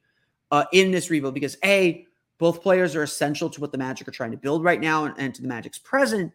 uh, 0.49 0.63
in 0.71 0.91
this 0.91 1.09
rebuild 1.09 1.33
because 1.33 1.57
a 1.65 2.05
both 2.37 2.61
players 2.61 2.95
are 2.95 3.03
essential 3.03 3.49
to 3.49 3.59
what 3.59 3.73
the 3.73 3.77
Magic 3.77 4.07
are 4.07 4.11
trying 4.11 4.31
to 4.31 4.37
build 4.37 4.63
right 4.63 4.79
now 4.79 5.03
and, 5.03 5.13
and 5.17 5.35
to 5.35 5.41
the 5.41 5.47
Magic's 5.47 5.77
present, 5.77 6.31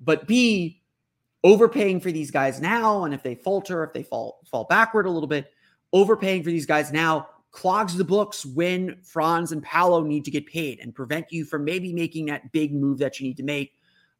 but 0.00 0.26
b 0.26 0.80
overpaying 1.42 2.00
for 2.00 2.12
these 2.12 2.30
guys 2.30 2.60
now 2.60 3.04
and 3.04 3.14
if 3.14 3.22
they 3.22 3.34
falter, 3.34 3.82
if 3.84 3.92
they 3.92 4.02
fall 4.02 4.40
fall 4.50 4.64
backward 4.64 5.06
a 5.06 5.10
little 5.10 5.28
bit, 5.28 5.50
overpaying 5.92 6.42
for 6.42 6.50
these 6.50 6.66
guys 6.66 6.92
now 6.92 7.28
clogs 7.52 7.96
the 7.96 8.04
books 8.04 8.46
when 8.46 8.96
Franz 9.02 9.52
and 9.52 9.62
Paolo 9.62 10.02
need 10.02 10.24
to 10.24 10.30
get 10.30 10.46
paid 10.46 10.78
and 10.80 10.94
prevent 10.94 11.26
you 11.30 11.44
from 11.44 11.64
maybe 11.64 11.92
making 11.92 12.26
that 12.26 12.52
big 12.52 12.72
move 12.72 12.98
that 12.98 13.18
you 13.18 13.26
need 13.26 13.36
to 13.36 13.42
make 13.42 13.72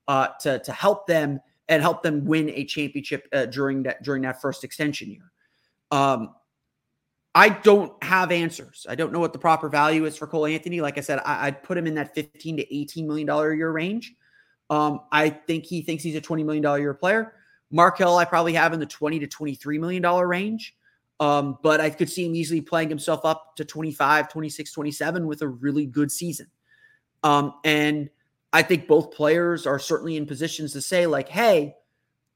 uh, 0.09 0.29
to 0.41 0.59
to 0.61 0.73
help 0.73 1.07
them 1.07 1.41
and 1.69 1.83
help 1.83 2.03
them 2.03 2.25
win 2.25 2.51
a 2.51 2.65
championship 2.65 3.29
uh, 3.33 3.47
during 3.47 3.83
that 3.85 4.03
during 4.03 4.23
that 4.23 4.41
first 4.41 4.65
extension 4.65 5.11
year. 5.11 5.31
Um, 5.91 6.35
I 7.33 7.49
don't 7.49 7.93
have 8.03 8.33
answers. 8.33 8.87
I 8.89 8.97
don't 8.97 9.13
know 9.13 9.21
what 9.21 9.33
the 9.33 9.39
proper 9.39 9.69
value 9.69 10.05
is 10.05 10.17
for 10.17 10.27
Cole 10.27 10.47
Anthony. 10.47 10.81
Like 10.81 10.99
I 10.99 11.01
said, 11.01 11.21
I, 11.25 11.51
would 11.51 11.63
put 11.63 11.79
him 11.79 11.87
in 11.87 11.95
that 11.95 12.13
15 12.13 12.57
to 12.57 12.77
18 12.77 13.07
million 13.07 13.27
dollar 13.27 13.53
a 13.53 13.57
year 13.57 13.71
range. 13.71 14.13
Um, 14.71 15.01
I 15.11 15.29
think 15.29 15.67
he 15.67 15.83
thinks 15.83 16.03
he's 16.03 16.15
a 16.15 16.21
20 16.21 16.45
million 16.45 16.63
dollar 16.63 16.79
a 16.79 16.81
year 16.81 16.95
player. 16.95 17.35
Markelle, 17.71 18.17
I 18.17 18.25
probably 18.25 18.55
have 18.55 18.73
in 18.73 18.81
the 18.81 18.87
20 18.87 19.19
to 19.19 19.27
23 19.27 19.79
million 19.79 20.03
dollar 20.03 20.27
range. 20.27 20.77
Um, 21.19 21.59
but 21.63 21.83
I 21.83 21.91
could 21.91 22.09
see 22.09 22.25
him 22.25 22.35
easily 22.35 22.63
playing 22.63 22.89
himself 22.89 23.27
up 23.27 23.55
to 23.57 23.65
25, 23.65 24.31
26, 24.31 24.73
27 24.73 25.27
with 25.27 25.43
a 25.43 25.49
really 25.49 25.85
good 25.85 26.11
season. 26.11 26.47
Um, 27.23 27.55
and 27.63 28.09
I 28.55 28.63
think 28.63 28.89
both 28.89 29.13
players 29.13 29.67
are 29.67 29.79
certainly 29.79 30.17
in 30.17 30.25
positions 30.25 30.73
to 30.73 30.81
say, 30.81 31.07
like, 31.07 31.29
hey, 31.29 31.75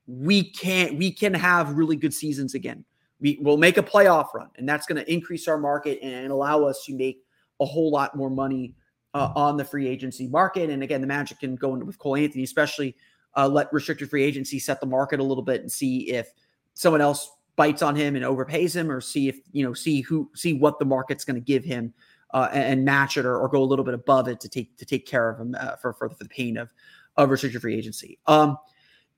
we 0.07 0.51
can't, 0.51 0.99
we 0.99 1.11
can 1.11 1.33
have 1.33 1.73
really 1.75 1.97
good 1.97 2.12
seasons 2.12 2.55
again. 2.55 2.85
We 3.20 3.38
will 3.40 3.57
make 3.57 3.79
a 3.79 3.83
playoff 3.83 4.35
run, 4.35 4.51
and 4.57 4.68
that's 4.68 4.87
going 4.87 5.03
to 5.03 5.11
increase 5.11 5.49
our 5.49 5.57
market 5.57 5.99
and 6.03 6.31
allow 6.31 6.64
us 6.64 6.85
to 6.85 6.94
make 6.94 7.25
a 7.61 7.64
whole 7.64 7.90
lot 7.90 8.14
more 8.14 8.29
money 8.29 8.75
uh, 9.14 9.33
on 9.37 9.57
the 9.57 9.64
free 9.64 9.88
agency 9.88 10.27
market. 10.27 10.70
And 10.70 10.83
again, 10.83 11.00
the 11.00 11.07
Magic 11.07 11.40
can 11.40 11.55
go 11.55 11.74
into 11.74 11.87
with 11.87 11.98
Cole 11.98 12.16
Anthony, 12.16 12.42
especially 12.42 12.96
uh, 13.37 13.48
let 13.48 13.72
restricted 13.72 14.11
free 14.11 14.24
agency 14.24 14.59
set 14.59 14.81
the 14.81 14.87
market 14.87 15.20
a 15.20 15.24
little 15.24 15.42
bit 15.42 15.61
and 15.61 15.70
see 15.70 16.11
if 16.11 16.33
someone 16.74 17.00
else 17.00 17.31
bites 17.57 17.83
on 17.83 17.94
him 17.94 18.16
and 18.16 18.24
overpays 18.24 18.74
him, 18.74 18.90
or 18.90 19.00
see 19.00 19.29
if 19.29 19.38
you 19.53 19.64
know 19.64 19.72
see 19.72 20.00
who 20.00 20.31
see 20.35 20.53
what 20.53 20.79
the 20.79 20.85
market's 20.85 21.24
going 21.24 21.37
to 21.37 21.40
give 21.40 21.64
him 21.64 21.94
uh, 22.33 22.48
and 22.53 22.85
match 22.85 23.16
it 23.16 23.24
or, 23.24 23.38
or, 23.38 23.48
go 23.48 23.62
a 23.62 23.64
little 23.64 23.85
bit 23.85 23.94
above 23.94 24.27
it 24.27 24.40
to 24.40 24.48
take 24.48 24.77
to 24.77 24.85
take 24.85 25.07
care 25.07 25.31
of 25.31 25.38
him 25.38 25.57
uh, 25.59 25.77
for, 25.77 25.92
for, 25.92 26.11
for 26.11 26.22
the 26.22 26.29
pain 26.29 26.57
of 26.57 26.68
of 27.16 27.31
restricted 27.31 27.61
free 27.61 27.77
agency. 27.77 28.18
Um, 28.27 28.59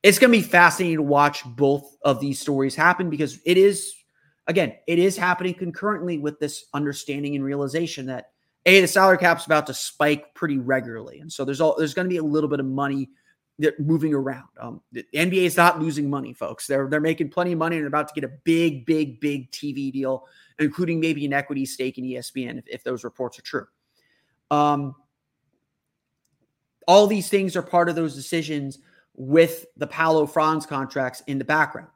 it's 0.02 0.18
going 0.18 0.30
to 0.30 0.38
be 0.38 0.44
fascinating 0.44 0.98
to 0.98 1.02
watch 1.02 1.42
both 1.56 1.96
of 2.02 2.20
these 2.20 2.38
stories 2.38 2.74
happen 2.74 3.09
because 3.09 3.40
it 3.46 3.56
is 3.56 3.94
again 4.46 4.74
it 4.87 4.98
is 4.98 5.16
happening 5.16 5.54
concurrently 5.54 6.18
with 6.18 6.38
this 6.38 6.66
understanding 6.74 7.35
and 7.35 7.44
realization 7.44 8.06
that 8.06 8.32
a 8.66 8.81
the 8.81 8.87
salary 8.87 9.16
cap's 9.16 9.46
about 9.46 9.66
to 9.68 9.74
spike 9.74 10.35
pretty 10.35 10.59
regularly, 10.59 11.20
and 11.20 11.33
so 11.33 11.44
there's 11.44 11.61
all 11.61 11.76
there's 11.79 11.94
going 11.94 12.07
to 12.07 12.11
be 12.11 12.18
a 12.18 12.22
little 12.22 12.50
bit 12.50 12.61
of 12.61 12.66
money 12.66 13.09
that 13.59 13.81
moving 13.81 14.12
around. 14.12 14.48
Um, 14.61 14.83
the 14.92 15.07
NBA 15.14 15.44
is 15.44 15.57
not 15.57 15.81
losing 15.81 16.11
money, 16.11 16.35
folks. 16.35 16.66
They're 16.66 16.88
they're 16.88 17.00
making 17.00 17.31
plenty 17.31 17.52
of 17.52 17.59
money 17.59 17.76
and 17.76 17.85
they're 17.85 17.88
about 17.88 18.09
to 18.09 18.20
get 18.20 18.29
a 18.29 18.33
big, 18.44 18.85
big, 18.85 19.20
big 19.20 19.50
TV 19.50 19.90
deal 19.90 20.26
including 20.59 21.00
maybe 21.00 21.24
an 21.26 21.33
equity 21.33 21.66
stake 21.66 21.98
in 21.98 22.05
ESPN 22.05 22.59
if, 22.59 22.64
if 22.68 22.85
those 22.85 23.05
reports 23.05 23.38
are 23.38 23.42
true. 23.42 23.66
Um, 24.50 24.94
all 26.87 27.07
these 27.07 27.29
things 27.29 27.57
are 27.57 27.62
part 27.62 27.88
of 27.88 27.96
those 27.96 28.14
decisions 28.14 28.79
with 29.14 29.66
the 29.76 29.87
Paolo 29.87 30.26
Franz 30.26 30.66
contracts 30.66 31.22
in 31.26 31.38
the 31.38 31.44
background. 31.44 31.88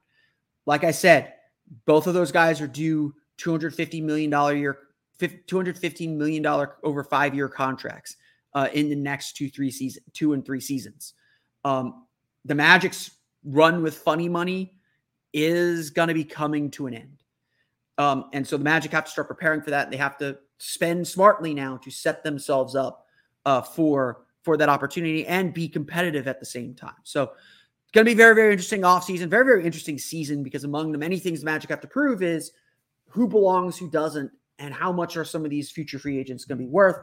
Like 0.66 0.84
I 0.84 0.90
said, 0.90 1.34
both 1.86 2.06
of 2.06 2.14
those 2.14 2.32
guys 2.32 2.60
are 2.60 2.66
due 2.66 3.14
$250 3.38 4.02
million 4.02 4.58
year, 4.58 4.78
$215 5.20 6.16
million 6.16 6.44
over 6.46 7.04
five 7.04 7.34
year 7.34 7.48
contracts. 7.48 8.16
uh, 8.54 8.68
in 8.72 8.88
the 8.88 8.96
next 8.96 9.36
two, 9.36 9.48
three 9.48 9.70
season, 9.70 10.02
two 10.12 10.32
and 10.32 10.44
three 10.44 10.60
seasons. 10.60 11.14
Um, 11.64 12.06
the 12.44 12.54
Magic's 12.54 13.10
run 13.44 13.82
with 13.82 13.98
funny 13.98 14.28
money 14.28 14.74
is 15.32 15.90
going 15.90 16.08
to 16.08 16.14
be 16.14 16.24
coming 16.24 16.70
to 16.72 16.86
an 16.86 16.94
end. 16.94 17.22
Um, 17.98 18.26
and 18.32 18.46
so 18.46 18.56
the 18.56 18.64
Magic 18.64 18.92
have 18.92 19.04
to 19.04 19.10
start 19.10 19.28
preparing 19.28 19.62
for 19.62 19.70
that. 19.70 19.90
They 19.90 19.96
have 19.98 20.18
to 20.18 20.38
spend 20.58 21.06
smartly 21.06 21.54
now 21.54 21.76
to 21.78 21.90
set 21.90 22.24
themselves 22.24 22.74
up 22.74 23.06
uh, 23.46 23.62
for 23.62 24.22
for 24.42 24.56
that 24.56 24.70
opportunity 24.70 25.26
and 25.26 25.52
be 25.52 25.68
competitive 25.68 26.26
at 26.26 26.40
the 26.40 26.46
same 26.46 26.74
time. 26.74 26.94
So 27.02 27.24
it's 27.24 27.92
going 27.92 28.06
to 28.06 28.10
be 28.10 28.14
very, 28.14 28.34
very 28.34 28.52
interesting 28.52 28.80
offseason, 28.80 29.28
very, 29.28 29.44
very 29.44 29.64
interesting 29.66 29.98
season 29.98 30.42
because 30.42 30.64
among 30.64 30.92
the 30.92 30.98
many 30.98 31.18
things 31.18 31.40
the 31.40 31.44
Magic 31.44 31.68
have 31.68 31.82
to 31.82 31.86
prove 31.86 32.22
is 32.22 32.52
who 33.08 33.28
belongs, 33.28 33.76
who 33.76 33.90
doesn't, 33.90 34.30
and 34.60 34.72
how 34.72 34.92
much 34.92 35.16
are 35.16 35.24
some 35.24 35.44
of 35.44 35.50
these 35.50 35.70
future 35.70 35.98
free 35.98 36.18
agents 36.18 36.44
going 36.44 36.58
to 36.58 36.64
be 36.64 36.70
worth? 36.70 36.98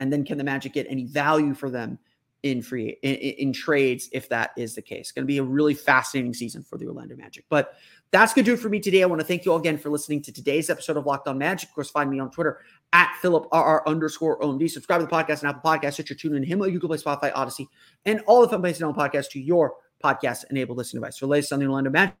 And 0.00 0.12
then 0.12 0.24
can 0.24 0.36
the 0.36 0.44
Magic 0.44 0.74
get 0.74 0.86
any 0.90 1.06
value 1.06 1.54
for 1.54 1.70
them 1.70 1.98
in 2.42 2.62
free 2.62 2.96
in, 3.02 3.14
in, 3.14 3.52
trades 3.52 4.08
if 4.12 4.28
that 4.28 4.50
is 4.56 4.74
the 4.74 4.82
case. 4.82 5.00
It's 5.00 5.12
going 5.12 5.24
to 5.24 5.26
be 5.26 5.38
a 5.38 5.42
really 5.42 5.74
fascinating 5.74 6.34
season 6.34 6.62
for 6.62 6.78
the 6.78 6.86
Orlando 6.86 7.16
Magic. 7.16 7.44
But 7.48 7.74
that's 8.12 8.34
going 8.34 8.44
to 8.44 8.50
do 8.50 8.54
it 8.54 8.60
for 8.60 8.68
me 8.68 8.78
today. 8.78 9.02
I 9.02 9.06
want 9.06 9.20
to 9.20 9.26
thank 9.26 9.44
you 9.44 9.52
all 9.52 9.58
again 9.58 9.78
for 9.78 9.90
listening 9.90 10.22
to 10.22 10.32
today's 10.32 10.70
episode 10.70 10.96
of 10.96 11.06
Locked 11.06 11.26
On 11.28 11.38
Magic. 11.38 11.70
Of 11.70 11.74
course, 11.74 11.90
find 11.90 12.10
me 12.10 12.20
on 12.20 12.30
Twitter 12.30 12.60
at 12.92 13.12
PhilipRR 13.22 13.84
underscore 13.86 14.38
OMD. 14.40 14.70
Subscribe 14.70 15.00
to 15.00 15.06
the 15.06 15.12
podcast 15.12 15.40
and 15.40 15.48
Apple 15.48 15.62
Podcasts, 15.70 15.94
Stitcher, 15.94 16.14
TuneIn, 16.14 16.46
Himalaya, 16.46 16.72
Google 16.72 16.88
Play, 16.88 16.98
Spotify, 16.98 17.32
Odyssey, 17.34 17.68
and 18.04 18.20
all 18.26 18.42
the 18.42 18.48
fun 18.48 18.60
places 18.60 18.82
on 18.82 18.94
podcast 18.94 19.30
to 19.30 19.40
your 19.40 19.74
podcast-enabled 20.04 20.78
listening 20.78 21.00
device. 21.00 21.18
For 21.18 21.26
latest 21.26 21.52
on 21.52 21.58
the 21.58 21.66
Orlando 21.66 21.90
Magic, 21.90 22.16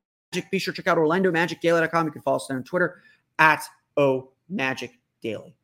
be 0.50 0.58
sure 0.58 0.74
to 0.74 0.82
check 0.82 0.88
out 0.88 0.98
OrlandoMagicDaily.com. 0.98 2.06
You 2.06 2.12
can 2.12 2.22
follow 2.22 2.36
us 2.36 2.50
on 2.50 2.64
Twitter 2.64 3.00
at 3.38 3.62
O 3.96 4.30
Magic 4.48 4.98
Daily 5.22 5.56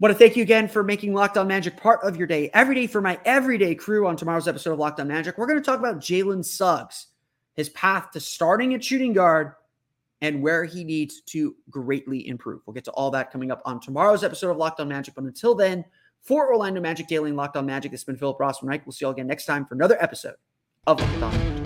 want 0.00 0.14
to 0.14 0.18
thank 0.18 0.34
you 0.34 0.42
again 0.42 0.66
for 0.66 0.82
making 0.82 1.12
Locked 1.14 1.36
On 1.36 1.46
Magic 1.46 1.76
part 1.76 2.00
of 2.02 2.16
your 2.16 2.26
day 2.26 2.50
every 2.54 2.74
day 2.74 2.86
for 2.86 3.02
my 3.02 3.20
everyday 3.24 3.74
crew 3.74 4.06
on 4.06 4.16
tomorrow's 4.16 4.48
episode 4.48 4.72
of 4.72 4.78
Locked 4.78 4.98
On 4.98 5.06
Magic. 5.06 5.36
We're 5.36 5.46
going 5.46 5.58
to 5.58 5.64
talk 5.64 5.78
about 5.78 5.98
Jalen 5.98 6.44
Suggs, 6.44 7.08
his 7.54 7.68
path 7.68 8.10
to 8.12 8.20
starting 8.20 8.72
at 8.74 8.82
shooting 8.82 9.12
guard, 9.12 9.52
and 10.22 10.42
where 10.42 10.64
he 10.64 10.84
needs 10.84 11.20
to 11.26 11.54
greatly 11.68 12.26
improve. 12.26 12.62
We'll 12.66 12.74
get 12.74 12.84
to 12.84 12.90
all 12.92 13.10
that 13.10 13.30
coming 13.30 13.50
up 13.50 13.60
on 13.66 13.78
tomorrow's 13.80 14.24
episode 14.24 14.50
of 14.50 14.56
Locked 14.56 14.80
On 14.80 14.88
Magic. 14.88 15.14
But 15.14 15.24
until 15.24 15.54
then, 15.54 15.84
for 16.22 16.48
Orlando 16.48 16.80
Magic 16.80 17.06
Daily 17.06 17.30
and 17.30 17.36
Locked 17.36 17.56
On 17.56 17.66
Magic, 17.66 17.90
this 17.90 18.00
has 18.00 18.06
been 18.06 18.16
Philip 18.16 18.38
Rossman 18.38 18.68
Reich. 18.68 18.86
We'll 18.86 18.92
see 18.92 19.04
you 19.04 19.08
all 19.08 19.12
again 19.12 19.26
next 19.26 19.44
time 19.44 19.66
for 19.66 19.74
another 19.74 20.02
episode 20.02 20.36
of 20.86 20.98
Locked 20.98 21.22
On 21.22 21.38
Magic. 21.38 21.59